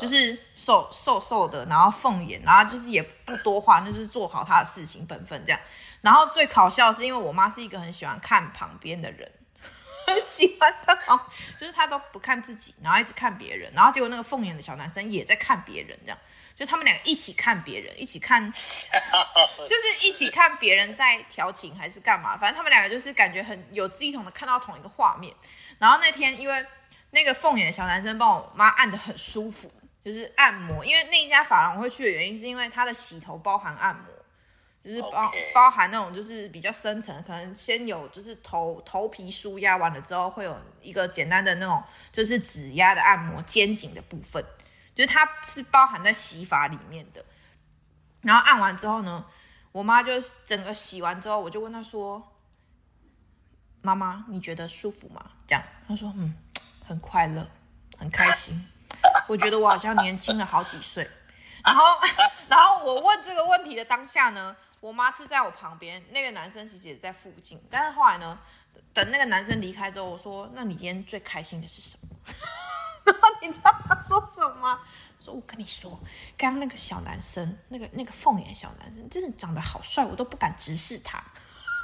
[0.01, 5.61] 就是瘦瘦瘦的，然后凤眼，然后就是也不多话，那就是做好他的事情本分这样。
[6.03, 9.31] 然后最搞笑的是，因为我妈是一个很喜欢看旁边的人，
[10.07, 11.21] 很喜欢的哦，
[11.59, 16.19] 就是她都不看自己，然后一直看别人，然后结果那个凤眼的小男生也在看别人，这样，
[16.55, 25.35] 就他们两个一起看别人，一起看， 就是一起看别人在调情还是干嘛，反正他们两个就是感觉很有志一同的看到同一个画面。
[25.79, 26.67] 然后那天因为。
[27.11, 29.73] 那个凤眼的小男生帮我妈按的很舒服，
[30.05, 30.85] 就是按摩。
[30.85, 34.05] 因为那一家发廊我会去的原因，是因为它的洗头包含按摩，
[34.85, 44.45] 就是包.包含那种就是比较深层，可能先有就是头头皮舒压完了之后，会有一个简单的那种就是指压的按摩肩颈的部分，
[44.95, 47.25] 就是它是包含在洗发里面的。
[48.23, 49.25] 然后按完之后呢，
[49.73, 50.13] 我妈就
[50.45, 52.37] 整个洗完之后，我就问她说
[53.81, 56.37] ：“妈妈，你觉得舒服吗？”这样，她说：“嗯。”
[56.87, 57.47] 很快乐，
[57.99, 58.67] 很开心。
[59.29, 61.09] 我觉得我好像年轻了好几岁。
[61.65, 61.83] 然后，
[62.49, 67.61] 然后我问这个问题的当下呢，我妈是在我旁边，那个男生其实也在附近。
[67.69, 68.39] 但是后来呢，
[68.93, 72.09] 等那个男生离开之后，我说：“那你今天最开心的是什么？”
[73.05, 74.81] 然后你知道他说什么吗？
[75.21, 75.99] 说：“我跟你说，
[76.39, 81.23] 刚刚那个小男生，那个那个凤眼小男生，真的长得好帅，我都不敢直视他。”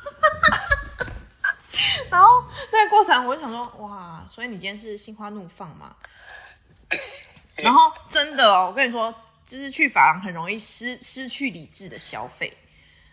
[2.11, 2.29] 然后
[2.71, 5.97] 那个过程，我就想说，哇，所以你今天是心花怒放吗？
[7.57, 9.15] 然后真的哦，我跟你说，
[9.47, 12.53] 就是去发廊很容易失失去理智的消费。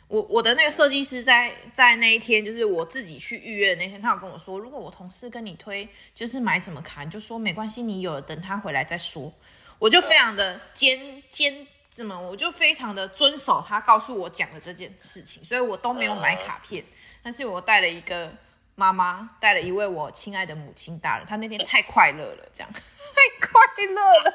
[0.07, 9.31] 我我的那个设计师在在那一天，就是我自己去预约的那天，他有跟我说，如果我同事跟你推，就是买什么卡，你就说没关系，你有了等他回来再说。
[9.77, 16.83] 我就非常的坚坚怎么，我就非常的遵守他告诉我讲的这件事情，所以我都没有买卡片，
[17.23, 18.33] 但是我带了一个。
[18.79, 24.33] 妈妈带了一位我亲爱的母亲大人，她那天太快乐了，这样 太快乐了，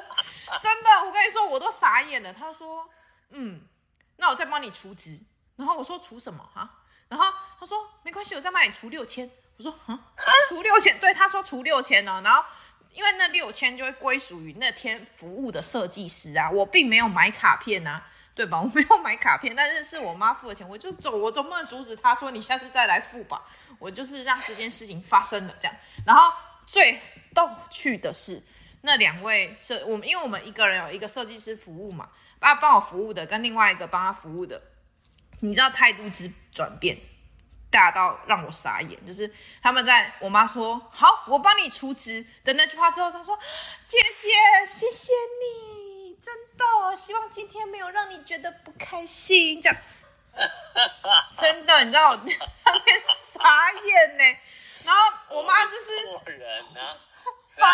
[0.61, 2.31] 真的，我跟你说，我都傻眼了。
[2.31, 2.87] 她说
[3.33, 3.63] ：“嗯，
[4.17, 5.19] 那我再帮你除值。”
[5.57, 6.47] 然后我说：“除什么？
[6.53, 6.69] 哈？
[7.07, 7.25] 然后
[7.59, 9.27] 她说没关系，我再帮你除六千。
[9.57, 9.99] 我说啊，
[10.47, 10.99] 除六千？
[10.99, 12.21] 对，她说除六千哦。
[12.23, 12.43] 然后
[12.91, 18.05] 因为那六千就会归属于那天服务的设计师啊，我并没有买卡片啊，
[18.35, 18.59] 对吧？
[18.61, 23.41] 我没有买卡片，但是是我妈付的钱，我就走，我总不能阻止他说你下次再来付吧。
[23.79, 25.75] 我就是让这件事情发生了这样。
[26.05, 26.31] 然后
[26.67, 26.99] 最
[27.33, 28.43] 逗趣的是，
[28.81, 34.61] 那两位设我们，因为我们一个人有一个设计师服务嘛，帮帮我服务的跟另外一个帮他服务的，
[35.39, 36.97] 你知道态度之转变。
[37.71, 39.29] 大到让我傻眼，就是
[39.61, 43.37] 他们在我妈说好，我帮你出资的那句话之后，他说
[43.85, 44.29] ：“姐姐，
[44.65, 45.84] 谢谢你，
[46.25, 49.77] 真的，希望今天没有让你觉得不开心。”这样，
[51.39, 52.15] 真的，你知道我
[52.65, 54.23] 那天 傻眼呢。
[54.85, 56.63] 然后我妈就是人
[57.47, 57.73] 仿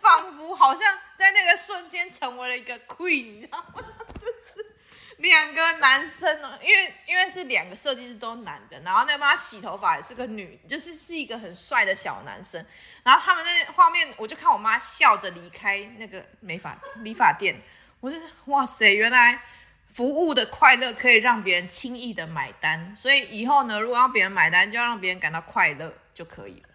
[0.00, 3.82] 仿佛好像在那个瞬间成为了一个 queen，你知道吗？
[4.18, 4.65] 就是。
[5.18, 12.62] 两个男生哦，因为因为是两个设计师都男的，然后那帮他洗头发也是个女，就是是一个很帅的小男生。
[13.02, 17.58] 然后他们那画面，我就看我妈笑着离开那个美发理发店，
[18.00, 19.40] 我就是哇塞，原来
[19.94, 22.94] 服务的快乐可以让别人轻易的买单。
[22.94, 26.68] 所以以后呢，如果要别人买单，就要让别人感到快乐就可以了。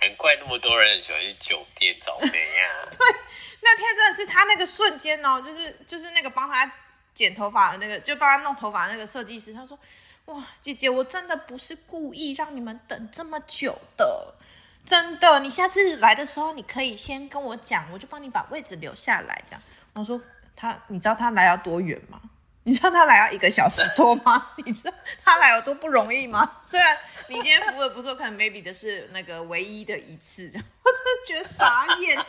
[0.00, 2.88] 难怪那么多人喜欢去酒店找美啊！
[2.90, 3.16] 对，
[3.60, 6.72] 那天真的是他那个瞬间哦，就是就是那个帮他。
[7.16, 9.76] 剪头发的那个，就帮他弄头发那个设计师，他说
[10.26, 14.34] ：“哇，姐姐，我真的不是故意让你们等这么久的，
[14.84, 15.40] 真的。
[15.40, 19.62] 你下次来的时候，你可以先跟我讲，我就帮你把位置留下来。”这样，
[19.94, 20.20] 我说
[20.54, 22.20] 他，你知道他来要多远吗？
[22.64, 24.50] 你知道他来要一个小时多吗？
[24.66, 24.92] 你知道
[25.24, 26.58] 他来有多不容易吗？
[26.62, 26.98] 虽然
[27.30, 32.22] 你今天服务的不错，可能 maybe 的是那个唯一的一次，这样， 我真的觉得傻眼。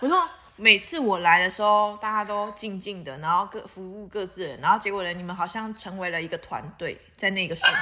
[0.00, 0.28] 我说。
[0.62, 7.80] 每次我来的时候，大家都静静的，然后各服务各自人，然后结果呢，你们好像成为了一个团队，在那个瞬间。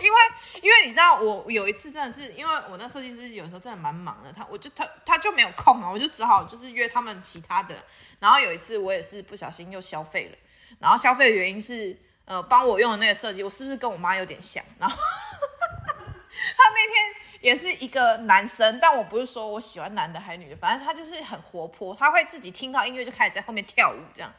[0.00, 0.18] 因为，
[0.62, 7.76] 因为你知道，我有一次真的是，因为我那设计师有时候真的蛮忙的，他我就他他就没有空啊，我就只好就是约他们其他的。
[8.18, 10.36] 然后有一次我也是不小心又消费了，
[10.80, 14.64] 然后消费的原因是，呃，帮我用的那个设计，我是不是跟我妈有点像？
[14.76, 17.21] 然后 他那天。
[17.42, 24.32] 也是一个男生，但我不是说我喜欢男的还是女的，反正他就是很活泼，他会自己听到音乐就开始在后面跳舞，这样。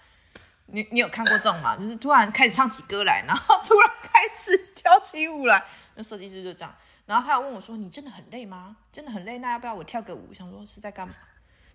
[0.67, 1.75] 你你有看过这种吗？
[1.75, 5.61] 就是突然开始唱起歌来，然后突然开始跳起舞来。
[5.95, 6.73] 那设计师就这样，
[7.05, 8.77] 然后他又问我说：“你真的很累吗？
[8.91, 11.13] 真的很累，那要不要我跳个舞？”想说是在干嘛？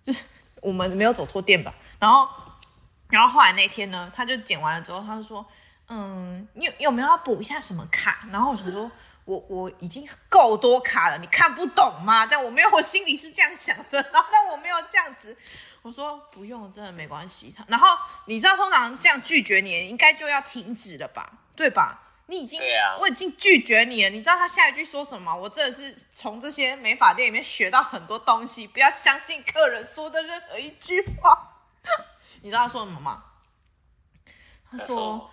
[0.02, 0.24] 就是
[0.62, 1.74] 我们没有走错店吧？
[2.00, 2.26] 然后，
[3.10, 5.46] 然后后来那天呢，他就剪完了之后，他就说
[5.88, 8.90] ：“嗯，你有，有没有要补一下什么卡？”然后我就说。
[9.28, 12.24] 我我已经够多卡了，你看不懂吗？
[12.24, 14.00] 但我没有，我心里是这样想的。
[14.10, 15.36] 然后， 但我没有这样子，
[15.82, 17.54] 我说不用，真的没关系。
[17.66, 17.88] 然后
[18.24, 21.30] 你知道，通常这样拒绝你，应该就要停止了吧？
[21.54, 22.04] 对吧？
[22.24, 22.58] 你已经，
[23.00, 24.08] 我已经拒绝你了。
[24.08, 25.36] 你知道他下一句说什么？
[25.36, 28.66] 我真的是从这些美发店里面学到很多东西。
[28.66, 31.52] 不要相信客人说的任何一句话。
[32.40, 33.24] 你知道他说什么吗？
[34.70, 35.30] 他说，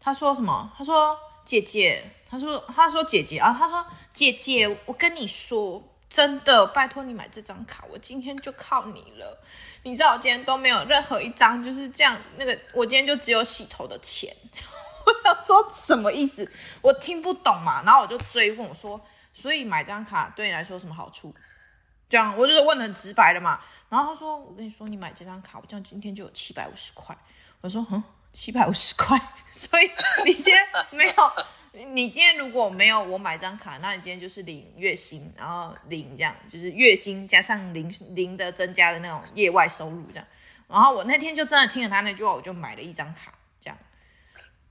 [0.00, 0.72] 他说什么？
[0.78, 2.12] 他说姐姐。
[2.30, 9.36] 他说：“他说姐姐啊，他说姐姐，我跟你说，真的，拜托你买这张卡，我今天就靠你了。
[9.82, 14.32] 你知道我今天都没有任何一张就是这样，那个我今天就只有洗头的钱。
[15.04, 16.48] 我想说什么意思？
[16.82, 17.82] 我听不懂嘛。
[17.84, 19.00] 然后我就追问我说，
[19.34, 21.34] 所以买这张卡对你来说有什么好处？
[22.08, 23.58] 这样我就是问的很直白的嘛。
[23.88, 27.16] 然后他说，我跟你说，你买这张卡，我这样今天就有七百五十块。
[27.60, 29.20] 我说，嗯，七百五十块，
[29.52, 29.90] 所以
[30.24, 31.14] 你今天没有。”
[31.72, 40.26] 你今天如果没有我买张卡，那你今天就是领月薪，然后领这样，就是月薪加上零零的增加的那种业外收入这样。
[40.66, 43.78] 然后我那天就真的听了他那句话，我就买了一张卡，这样。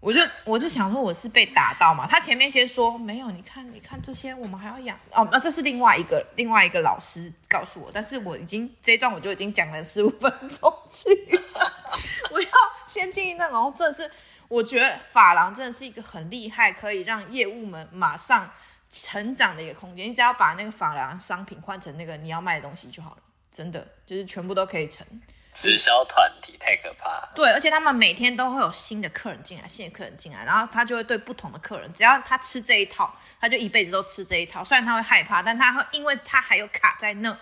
[0.01, 2.05] 我就我就想说我是被打到嘛。
[2.05, 11.09] 他前面先说没有，你看你看这些我们还要养哦，那这是另外一个另外一个老师告诉我，但是我已经这一段我就已经讲了十五分钟去，
[12.31, 12.49] 我要
[12.87, 14.11] 先进那种，这是。
[14.49, 18.51] 我觉得法郎真的是一个很厉害，可以让业务们马上
[18.91, 20.09] 成长的一个空间。
[20.09, 23.17] 你只要把那个法郎商品换成那个你要卖的东西就好了，
[23.51, 25.05] 真的就是全部都可以成。
[25.51, 27.31] 直销团体太可怕了。
[27.35, 34.63] 对，而且他们每天都会有新的客人进来，新的客人进来，然后他就会对不同的客人，只要他吃这一套，他就一辈子都吃这一套。
[34.63, 37.37] 虽然他会害怕，但他会因为他还有卡在那，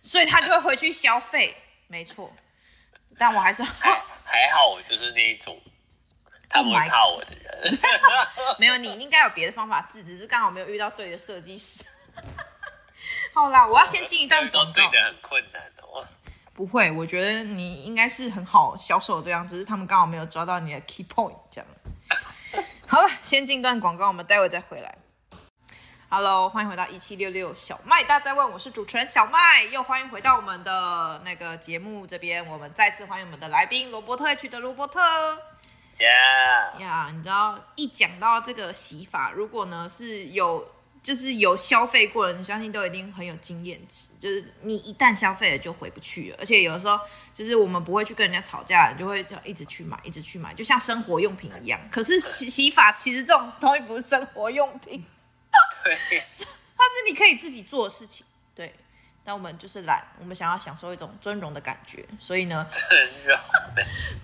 [0.00, 1.56] 所以他就会回去消费。
[1.86, 2.32] 没错，
[3.16, 3.92] 但我还是还
[4.24, 5.60] 还好，我就是那一种。
[6.52, 7.78] 他不会怕我的人，
[8.60, 11.84] 没有，你应该有别的方法治，只是刚好没有遇到对的设计师。
[13.32, 14.72] 好啦，我要先进一段广告。
[14.72, 16.06] 对的很困难哦。
[16.52, 21.66] 不会，我觉得你应该是很好销售的对象，只是他们刚好没有抓到你的 key point 这样。
[22.86, 24.94] 好了，先进段广告，我们待会再回来。
[26.10, 35.00] Hello，欢迎回到一七六六小麦大在问，我是主持人小麦，又欢迎回到我们的那个节目这边，我们再次欢迎我们的来宾罗伯特 H 的罗伯特。
[36.02, 40.66] Yeah，呀，你知道一讲到这个洗发，如果呢是有。
[41.02, 44.10] 就是有消费过的你，相信都一定很有经验值。
[44.20, 46.36] 就是你一旦消费了，就回不去了。
[46.38, 46.96] 而且有的时候，
[47.34, 51.80] 就是我们不会去跟人家吵架，就会一直去买，一直去买，就像生活用品一样。
[51.90, 55.04] 可是洗洗发其实这种东西不是生活用品，
[55.82, 55.92] 对，
[56.30, 58.24] 它是你可以自己做的事情。
[59.22, 63.38] 对，但我们就是懒，我们想要享受一种尊荣的感觉，所以呢，尊荣。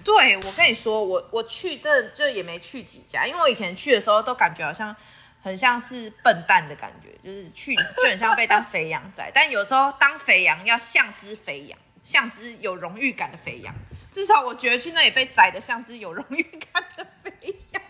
[0.05, 4.95] 对，我跟你说，我我去这就也没去几家，因为我以前去的时候都感觉好像。
[5.41, 13.73] 很像是笨蛋的感觉，就是去就很像被当肥羊宰，但有时候当肥羊要像只肥羊，像只有荣誉感的肥羊。
[14.11, 17.33] 至少我觉得去那里被宰的像只有荣誉感的肥
[17.73, 17.83] 羊。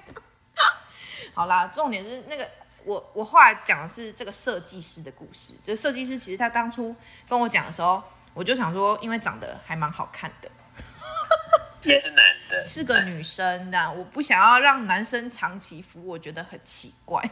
[1.32, 2.46] 好啦，重点是那个
[2.84, 5.54] 我我后来讲的是这个设计师的故事。
[5.62, 6.94] 这个设计师其实他当初
[7.28, 8.02] 跟我讲的时候，
[8.34, 10.50] 我就想说，因为长得还蛮好看的。
[11.86, 17.22] 也是男的，是个女生的，我不想要让男生长期服务，我觉得很奇怪。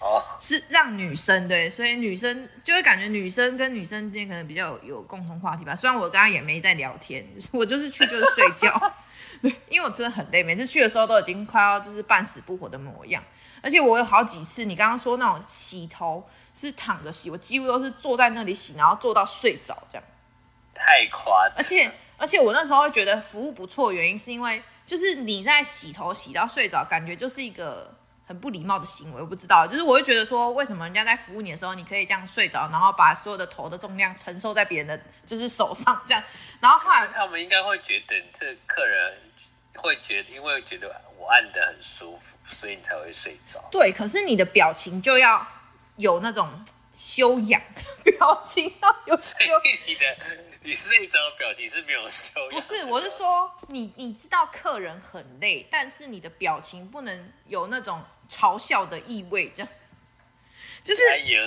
[0.00, 5.74] 哦，是让女生对，所以女生就会感觉女生跟女生之间可能比较有，有共同话题吧。
[5.74, 8.94] 虽然我跟她也没在聊天， 我就是去就是睡觉，
[9.42, 13.20] 对，因为我真的很累，每次去的时候都已经快要就是半死不活的模样。
[13.62, 20.04] 而且我有好几次，你刚刚说那种洗头是躺着洗，我几乎都是坐在那里洗，然后坐到睡着这样，
[20.74, 21.90] 太夸张，而且。
[22.20, 27.94] 而且我那时候会觉得服务不错，原因是因为就是你在洗头洗到睡着，感觉就是一个
[28.26, 29.20] 很不礼貌的行为。
[29.20, 36.20] 我不知道，就是我会觉得说，为什么人家在服务你的时候，你可以这样睡着，然后把所有的头的重量承受在别人的就是手上这样。
[36.58, 39.16] 然后后来他们应该会觉得这客人
[39.76, 43.62] 会觉得，因为觉得我按的很舒服，所以你才会睡着。
[43.70, 45.46] 对，可是你的表情就要
[45.96, 47.60] 有那种修养，
[48.04, 49.62] 表情要有修养。
[49.86, 50.16] 你的。
[50.60, 52.50] 你睡着的表情是没有修养。
[52.50, 59.72] 不是，我是说你，你知道客人很累，但是你的表情不能有那种嘲笑的意味，这样。
[60.84, 61.00] 就是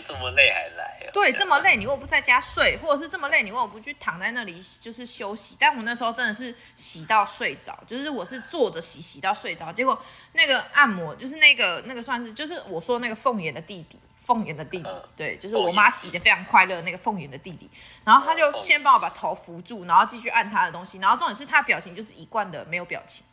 [0.03, 1.09] 这么累还来？
[1.13, 2.77] 对，这么累，你为什么不在家睡？
[2.77, 5.55] 或者是这么累，你为什么不去躺在那里就是休息？
[5.59, 9.99] 但我那时候真的是洗到睡着，就是我是坐着洗，洗到睡着，结果
[10.33, 13.99] 那个按摩就是那个那个算是就是我说那个凤眼的弟弟。
[14.23, 17.69] 凤眼的弟弟，对，就是我妈洗的非常快乐那个凤眼的弟弟，
[18.05, 23.25] 然后他就先帮我把头扶住，然后继续按他的东西，然后重点是他的表情就是一贯的没有表情，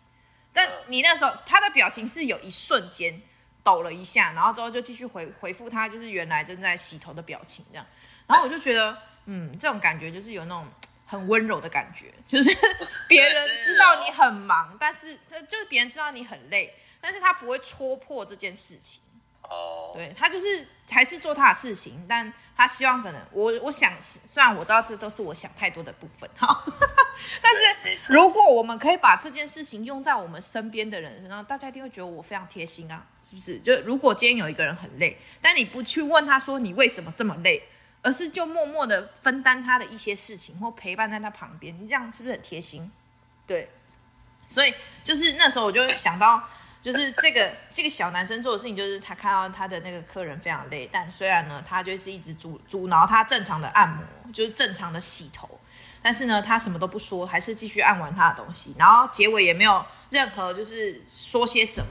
[0.51, 3.21] 但你那时候他的表情是有一瞬间
[3.69, 7.85] 抖了一下，然后之后就继续回回复他就是原来正在洗头的表情这样，
[8.27, 10.67] 然后我就觉得，嗯，这种感觉就是有那种
[11.05, 12.51] 很温柔的感觉，就是
[13.07, 15.15] 别人知道你很忙，但是
[15.47, 19.03] 就是别人知道你很累，但是他不会戳破这件事情。
[19.49, 26.65] 哦，对，他就是还是做他的事情，但他希望可能我我想，虽然我知道这都是我想太多的部分，哈，
[27.41, 27.53] 但
[27.97, 33.59] 是如果我们可以把这件事情用在我们身边的人身上，大家一定会觉得我非常贴心啊，是不是？
[33.61, 37.63] 就如果今天有一个人很累，但你不去问他说你为什么这么累，
[38.03, 42.93] 而是就默默的分担他的一些事情或陪伴在他旁边，你这样是不是很贴心？
[43.47, 43.71] 对，
[44.47, 46.47] 所以就是那时候我就想到。
[46.90, 55.61] 就是这个这个小男生做的事情，就是他看到他的那个客人非常累，但虽然呢，他就是一直阻阻挠他正常的按摩，就是正常的洗头，
[56.01, 61.90] 但是呢，他什么都不说，还是继续按完他的东西，然后结尾也没有任何就是说些什么，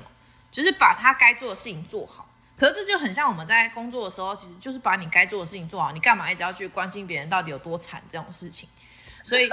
[0.51, 2.27] 就是把他该做的事情做好。
[2.57, 8.67] 可是这就很像我们在工作的时候，其实就是把你该做的事情做好，你干嘛一直要去关心别人到底有多惨这种事情？
[9.27, 9.43] 所以，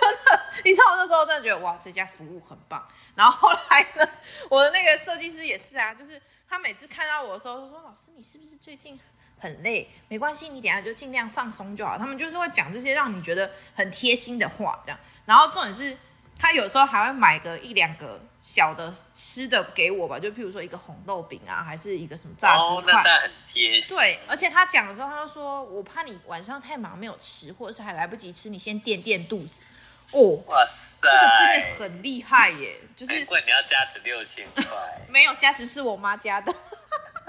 [0.64, 2.84] 你知道我那时候真的觉得哇，这家服务很棒。
[3.14, 4.10] 然后后来呢，
[4.50, 8.98] 我的那个设计师也是啊，就是他每次看到我的时候，他说：“老师，你是不是最近
[9.38, 9.88] 很累？
[10.08, 14.98] 没关系，你等下就尽量放松就好。”他们就是会讲这些让你觉得很贴心的话，这样。
[15.26, 15.96] 然后重点是。
[16.38, 22.92] 他有时候还会买个一两个小的吃的给我吧，就譬如说一个红豆饼啊，还是一个什么炸鸡块。
[22.92, 23.96] 哦，那很贴心。
[23.96, 29.64] 对，而且他讲的时候，他就说：“我怕你晚上太忙没有吃，或者是还来不及吃，你先垫垫肚子。”
[30.12, 32.78] 哦，哇塞，这个真的很厉害耶！
[32.94, 34.64] 就是难怪你要加值六千块。
[35.08, 36.54] 没有，加值是我妈加的。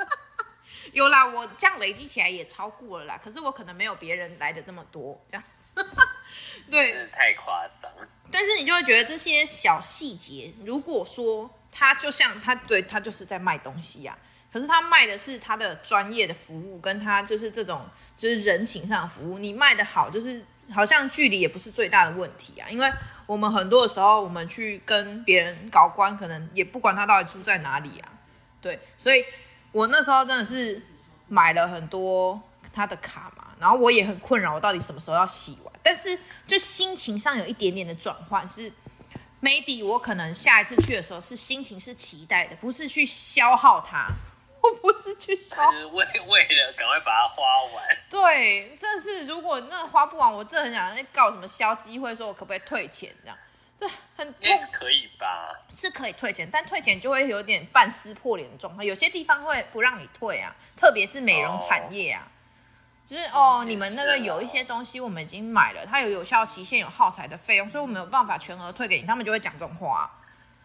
[0.92, 3.20] 有啦，我这样累积起来也超过了啦。
[3.24, 5.44] 可是我可能没有别人来的这么多，这样。
[6.70, 7.92] 对，太夸张。
[8.32, 17.86] 但是你就会觉得这些小细节，如果说他就像他对他就是在卖东西呀、啊，可是他卖的是他的专业的服务，跟他就是这种
[18.18, 22.70] 就是人情上的服务，你卖的好，就是好像距离也不是最大的问题啊。
[22.70, 22.92] 因为
[23.26, 28.10] 我们很多的时候，我们去跟别人搞关，可能也不管他到底出在哪里啊，
[28.62, 29.24] 对，所以
[29.72, 30.82] 我那时候真的是
[31.28, 32.42] 买了很多
[32.74, 35.75] 他的卡嘛，然后我也很困扰，我到底什么时候要洗完？
[35.86, 36.18] 但是
[36.48, 38.74] 就心情上有一点点的转换，是
[39.40, 44.08] maybe 我可能下一次去的时候是心情是期待的，不是去消耗它。
[44.64, 47.44] 我不是去消，就是为为了赶快把它花
[47.76, 47.86] 完。
[48.10, 53.38] 对，这是如果那花不完，我真的很想那告什么消基会，说我可不可以退钱这样。
[53.78, 55.54] 对，很应是可以吧？
[55.70, 58.84] 是可以退钱，但退钱就会有点半撕破脸的状态。
[58.84, 62.32] 有些地方会不让你退啊，特别是美容产业啊，哦、
[63.06, 70.12] 就是哦，你们那个有一些东西我们已经买了，它有有效期限、有耗材的费用，所以我没有办法全额退给你，他们就会讲这种话。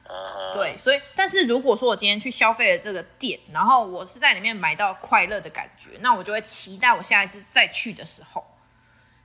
[0.06, 8.44] Uh, 对，所以，但是如果说我今天去消费了这个店，然后我是在里面买到快乐的感觉，那我就会期待我下一次再去的时候。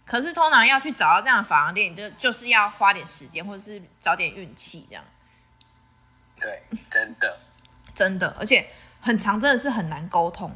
[0.06, 5.04] 可是通常要去找到这样的发廊店，就就是要花点时间，或者是找点运气这样。
[6.40, 6.62] 对，
[6.92, 7.40] 真的，
[7.96, 8.68] 真的，而且
[9.02, 10.52] 很长，真的是很难沟通。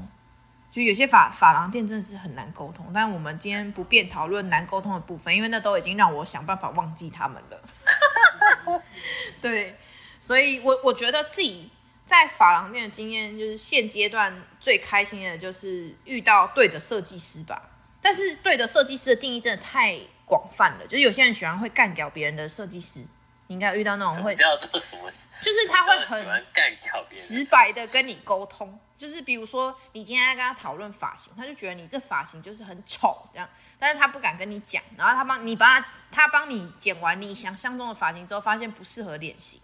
[0.83, 8.81] 有些法法廊店真的是很难沟通，但我们今天不便讨论难沟通的部分，因为那都已经让我想办法忘记他们了。
[9.41, 9.75] 对。
[10.21, 11.71] 所以我，我觉得自己
[12.03, 17.69] 在法廊店的经验，就是现阶段最开心的，就是遇到对的设计师吧。
[18.01, 23.01] 但是，对的设计师的定义真的太广泛了，就是有些人喜欢会干掉别人的设计师，
[23.49, 25.09] 你应该遇到那种会叫做什么？
[25.41, 28.79] 就是他会很干掉别人，直白的跟你沟通。
[28.95, 39.59] 就是比如说，你今天在跟他讨论发型，他就觉得你这发型就是很丑这样，但是他不敢跟你讲，然后他帮你帮他，他帮你剪完你想象中的发型之后，发现不适合脸型。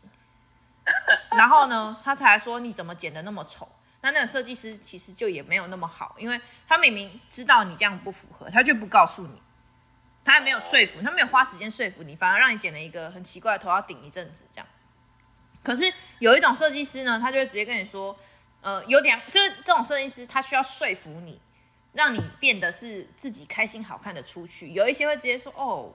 [1.37, 3.67] 然后呢，他才说你怎么剪的那么丑？
[4.01, 9.41] 那那个设计师其实就也没有那么好，因为他明明知道你这样不符合，他却不告诉你，
[10.25, 14.67] 他还没有说服，他没有花时间说服你，反而让你剪了一个很奇怪的头，要顶一阵子这样。
[15.63, 15.83] 可是
[16.19, 18.17] 有一种设计师呢，他就会直接跟你说，
[18.59, 21.39] 呃，有两，就是这种设计师，他需要说服你，
[21.93, 24.71] 让你变得是自己开心好看的出去。
[24.71, 25.93] 有一些会直接说，哦。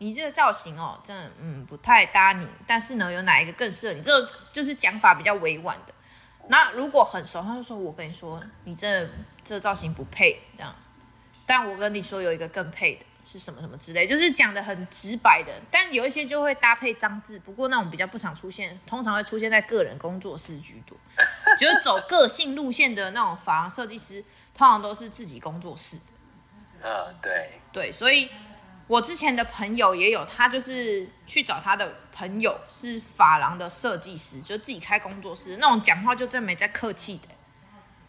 [0.00, 4.00] 你这个造型哦，真的嗯不太搭你，但是呢，有哪一个更适合你？
[4.00, 5.94] 这个就是讲法比较委婉的。
[6.46, 9.10] 那如果很熟，他就说：“我跟你说，你这
[9.44, 10.72] 这造型不配这样。”
[11.46, 15.52] 但我跟你说有一个更配的，是什么什么之类，就是讲的很直白的。
[15.70, 20.96] 但有一些就会搭配脏字，不过那种比较不常出现，通常会出现在个人工作室居多，
[21.58, 24.24] 就是走个性路线的那种发廊设计师，
[24.54, 26.02] 通常都是自己工作室的。
[26.82, 28.30] 嗯，对对，所以。
[28.88, 37.28] 我之前的朋友也有，他就是去找他的朋友是发廊的设计师，就自己开工作室，那种讲话就真没在客气的，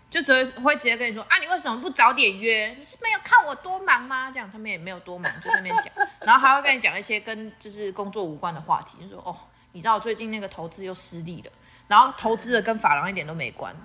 [0.10, 2.76] 就只会会直接跟你说啊，你为什么不早点约？
[2.78, 4.32] 你是没有看我多忙吗？
[4.32, 9.36] 这样他们也没有多忙，就在那边讲， 然后还会跟你讲一些跟就是工作无关的话题，就说哦，
[9.74, 11.52] 你知道我最近那个投资又失利了，
[11.88, 13.76] 然后投资的跟发廊一点都没关，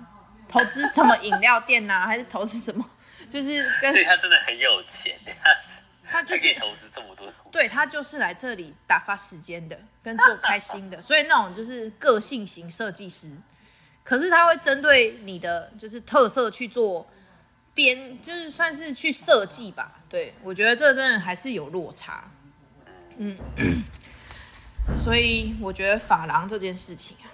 [0.47, 2.89] 投资什么饮料店呐、啊， 还是投资什么？
[3.29, 5.83] 就是跟所以他真的很有钱，他是。
[6.07, 13.31] 他就是可以投资这么多，对，他就是来这里打发时间的，跟做开心的，所以那种就是个性型设计师。
[14.05, 17.05] 可是他会针对你的就是特色去做
[17.73, 19.99] 编，就是算是去设计吧。
[20.07, 22.31] 对，我觉得这真的还是有落差。
[23.17, 23.37] 嗯，
[24.95, 27.27] 所以我觉得发廊这件事情啊，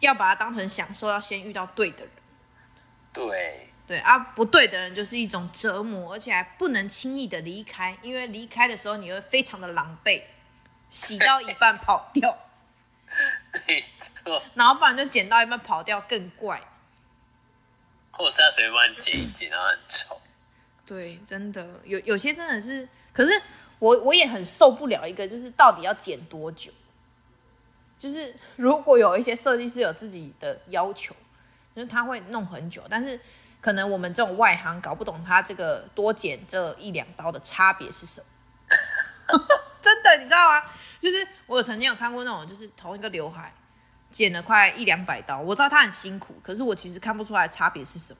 [0.00, 2.10] 要把它当成享受，要先遇到对的人。
[3.12, 3.64] 对。
[3.88, 10.22] 对啊，不对的人就是一种折磨，而且还不能轻易的离开，因为离开的时候你会非常的狼狈，
[10.90, 12.36] 洗到一半跑掉，
[13.66, 13.82] 没
[14.28, 16.62] 错，然后不然就剪到一半跑掉更怪，
[18.12, 20.20] 或是他随便帮你剪一剪，然后很丑。
[20.86, 23.42] 对，真的有有些真的是，可是
[23.78, 26.70] 我我也很受不了一个，就是到底要剪多久？
[27.98, 31.14] 就是如果有一些设计师有自己的要求，
[31.74, 33.18] 就是他会弄很久，但是。
[33.60, 38.26] 可能我们这种外行搞不懂他这个多剪这一两刀的差别是什么，
[39.82, 40.62] 真的你知道吗？
[41.00, 43.52] 就是我曾经有看过那种，就是同一个刘海
[44.10, 48.18] 剪了快一两百刀，我知道他很辛苦，可是我其实看不出来差别是什么。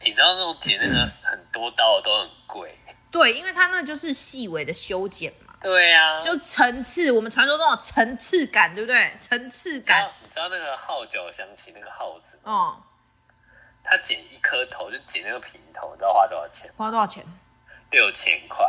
[0.00, 2.78] 你知道那种剪那个很多刀都很贵，
[3.10, 5.54] 对，因为他那就是细微的修剪嘛。
[5.60, 9.14] 对呀、啊，就层次，我们传说中的层次感，对不对？
[9.18, 12.52] 层次感，你知道那个号角响起那个号子吗？
[12.52, 12.82] 哦。
[13.86, 16.70] 他剪一颗头就剪那个平头，你知道花多少钱？
[16.76, 17.22] 花多少钱？
[17.90, 18.66] 六千块。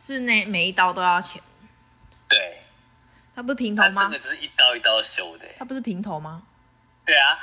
[0.00, 1.42] 是那每一刀都要钱？
[2.28, 2.60] 对。
[3.36, 4.02] 他不是平头吗？
[4.02, 5.46] 真的只是一刀一刀修的。
[5.58, 6.42] 他不是平头吗？
[7.04, 7.38] 对啊。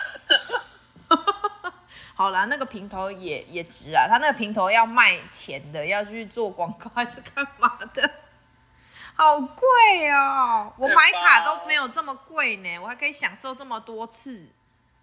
[2.16, 4.08] 好啦，那个平头也也值啊。
[4.10, 8.12] 他那个平头要卖钱的，要去做广告还是干嘛的？
[9.16, 10.74] 好贵哦！
[10.78, 14.48] 我买卡都没有这么贵呢，我还可以享受这么多次。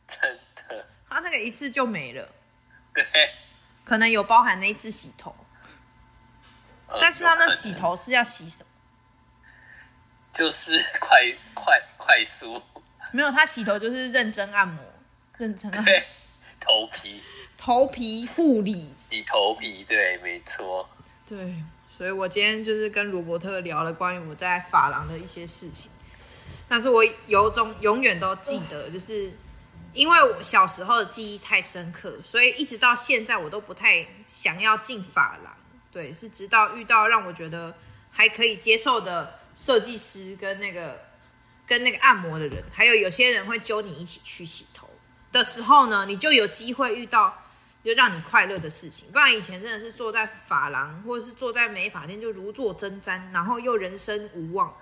[0.06, 0.38] 真
[0.68, 2.28] 的，他那个一次就没了。
[2.92, 3.04] 对，
[3.84, 5.34] 可能有包含那一次洗头，
[6.88, 8.69] 呃、但是他那洗头是要洗什么？
[10.32, 12.62] 就是 快快快速，
[13.12, 14.82] 没有，他洗头就是认真按摩，
[15.36, 15.86] 认真按摩。
[15.86, 16.04] 对，
[16.60, 17.22] 头皮
[17.58, 20.88] 头皮护理，洗头皮，对，没错。
[21.26, 25.90] 对，所以我今天就是跟罗伯特聊了关于我在发廊的一些事情，
[26.68, 29.32] 但是我由衷永远都记得，就是
[29.92, 35.56] 因为我小时候的记忆太深刻，所以一直到现在我都不太想要进发廊。
[35.90, 37.74] 对，是直到遇到让我觉得
[38.12, 39.39] 还可以接受的。
[39.62, 40.98] 设计师跟那个
[41.66, 44.88] 跟那个按摩的人，还有有些人会揪你一起去洗头
[45.30, 47.36] 的时候呢，你就有机会遇到
[47.84, 49.12] 就让你快乐的事情。
[49.12, 54.74] 不然以前真的是坐在发廊或者是坐在美发店就如坐针毡，然后又人生无望。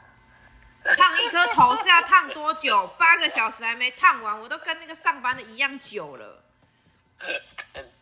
[0.97, 2.87] 烫一颗头是要烫多久？
[2.97, 6.45] 八个小时还没烫完，我都跟那个上班的一样久了。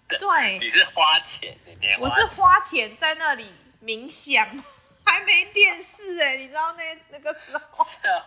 [0.06, 1.56] 对，你是花钱，
[1.98, 3.50] 我是花钱在那里
[3.82, 4.62] 冥想。
[5.06, 7.56] 还没电视哎、欸，你知道那那个时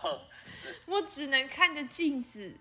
[0.00, 0.18] 候，
[0.86, 2.56] 我只能看着镜子，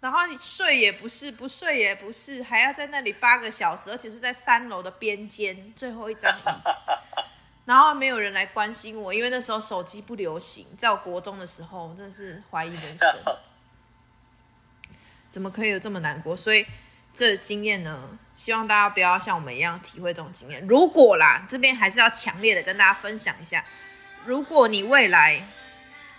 [0.00, 6.92] 然后你睡也不是，不睡也不是，还要在那里八个小时，而且是在三楼的边间最后一张椅子，
[7.66, 12.98] 然后没有人来关心我，因为那时候手机不流行，在我国中的时候，真的是怀疑人生，
[15.28, 16.36] 怎么可以有这么难过？
[16.36, 16.64] 所以。
[17.16, 20.64] 这经验呢，希望大家不要像我们一样体会这种经验。
[20.66, 23.64] 如果啦，这边还是要强烈的跟大家分享一下，
[24.26, 25.42] 如果你未来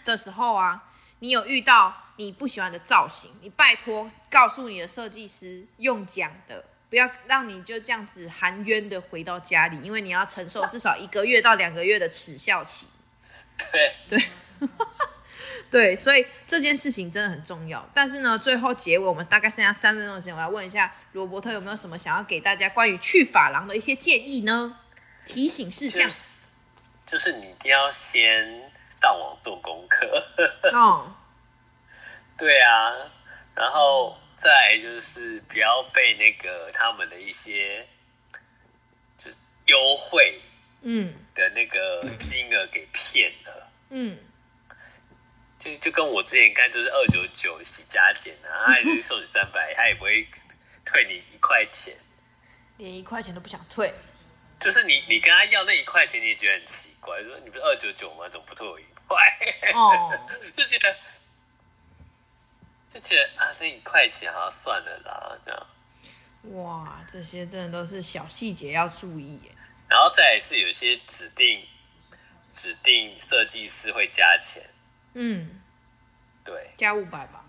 [0.04, 0.86] 的时候啊，
[1.20, 12.88] 你有遇到你不喜欢的造型，你拜托告诉你的设计师用讲的，不要让你就这样子含冤的回到家里，因为你要承受至少一个月到两个月的耻笑期。
[13.72, 14.68] 对 对。
[15.70, 17.88] 对，所以这件事情真的很重要。
[17.94, 24.80] 但是呢，最后结尾我们大概剩下三分钟的时间，我来问一下罗伯特有没有什么想要给大家关于去发廊的一些建议呢？
[25.26, 26.46] 提醒事项，就是，
[27.06, 30.08] 就是你一定要先上网做功课。
[30.72, 31.14] 哦，
[32.38, 32.94] 对啊，
[33.54, 37.86] 然后再来就是不要被那个他们的一些
[39.18, 40.42] 就是优惠
[40.84, 44.14] 嗯的那个金额给骗了嗯。
[44.14, 44.18] 嗯
[45.74, 50.28] 就就跟我之前干，就是二九九洗加减啊，他也是收你三百，他也不会
[50.86, 51.96] 退你一块钱，
[52.78, 53.94] 连一块钱都不想退。
[54.60, 58.28] 就是你你跟他要那一块钱，你也觉得很奇怪，说你不是二九九吗？
[58.30, 59.18] 怎么不退我一块？
[59.74, 60.12] 哦，
[60.58, 60.96] 就觉得
[62.90, 65.68] 就觉得啊，那一块钱好像算了啦，这样。
[66.64, 69.52] 哇，这些真的都是小细节要注意耶。
[69.90, 71.68] 然后再来是有些指定
[72.52, 74.64] 指定设计师会加钱。
[75.20, 75.60] 嗯，
[76.44, 77.44] 对，加五百吧，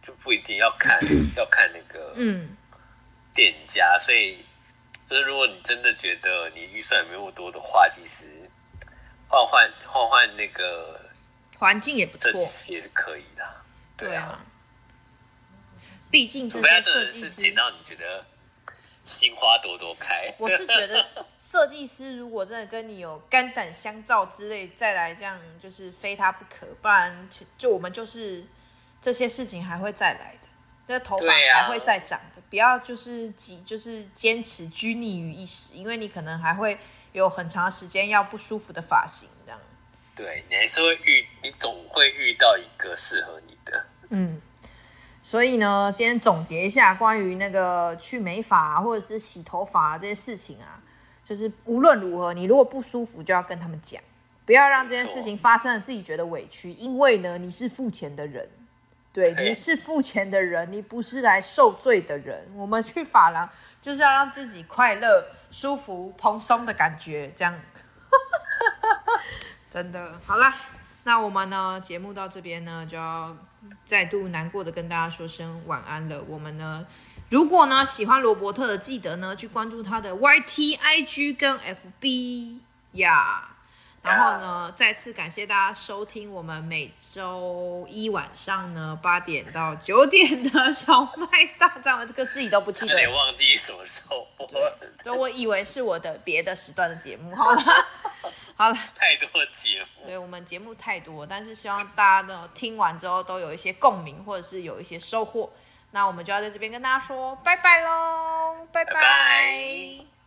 [0.00, 1.00] 就不一定要看，
[1.36, 2.56] 要看那个嗯。
[3.34, 4.44] 店家，所以
[5.06, 8.50] 就是如果你真的觉得你预算没那么多的话，其实
[9.28, 11.10] 换换换换那个
[11.58, 12.30] 环境也不错，
[12.72, 13.62] 也是可以的。
[13.96, 14.44] 对啊，
[16.10, 18.26] 毕竟这些设计师是捡到你觉得。
[19.10, 20.32] 心花朵朵开。
[20.38, 21.06] 我是觉得
[21.38, 28.44] 设计师如果真的跟你有肝胆相照之类，再来这样就是非他不可，不然就我们就是
[29.02, 30.48] 这些事情还会再来的，
[30.86, 36.78] 那头发还会再长的，啊、不要就是挤就是坚持拘泥于一时，因为你可能还会
[37.12, 39.60] 有很长时间要不舒服的发型这样。
[40.14, 43.86] 对，你还是会遇，你总会遇到一个适合你的。
[44.10, 44.40] 嗯。
[45.30, 50.82] 所以呢，今天总结一下关于那个去美发啊，或者是洗头发啊这些事情啊，
[51.24, 54.02] 就是无论如何，你如果不舒服，就要跟他们讲，
[54.44, 58.50] 不要让这件事情发生了自己觉得委屈，因为呢，你是付钱的人，
[59.12, 62.48] 对，你是付钱的人，你不是来受罪的人。
[62.56, 63.48] 我们去发廊
[63.80, 67.54] 就是要让自己快乐、舒服、蓬松的感觉，这样，
[69.70, 70.10] 真的。
[70.26, 70.52] 好啦。
[71.04, 73.34] 那我们呢，节目到这边呢，就要
[73.84, 76.22] 再度难过的跟大家说声晚安了。
[76.28, 76.86] 我们呢，
[77.28, 82.58] 如果呢喜欢罗伯特的，记得呢去关注他的 YT、IG 跟 FB
[82.92, 83.56] 呀。
[84.02, 91.98] 然后呢，再次感谢大家收听我们每周一晚上呢八点到九点的小麦大战。
[91.98, 94.48] 我这个自己都不记得，差点忘记什么时候播。
[95.04, 97.34] 对，我以为是我的别的时段的节目。
[97.36, 97.62] 好了。
[98.60, 105.50] 好了， 太多节目，对我们节目太多，但是希望大家呢听完之后都有一些共鸣，或者是有一些收获。
[105.92, 108.92] 那我们就要在这边跟大家说拜拜喽，拜拜。
[108.92, 110.19] 拜拜。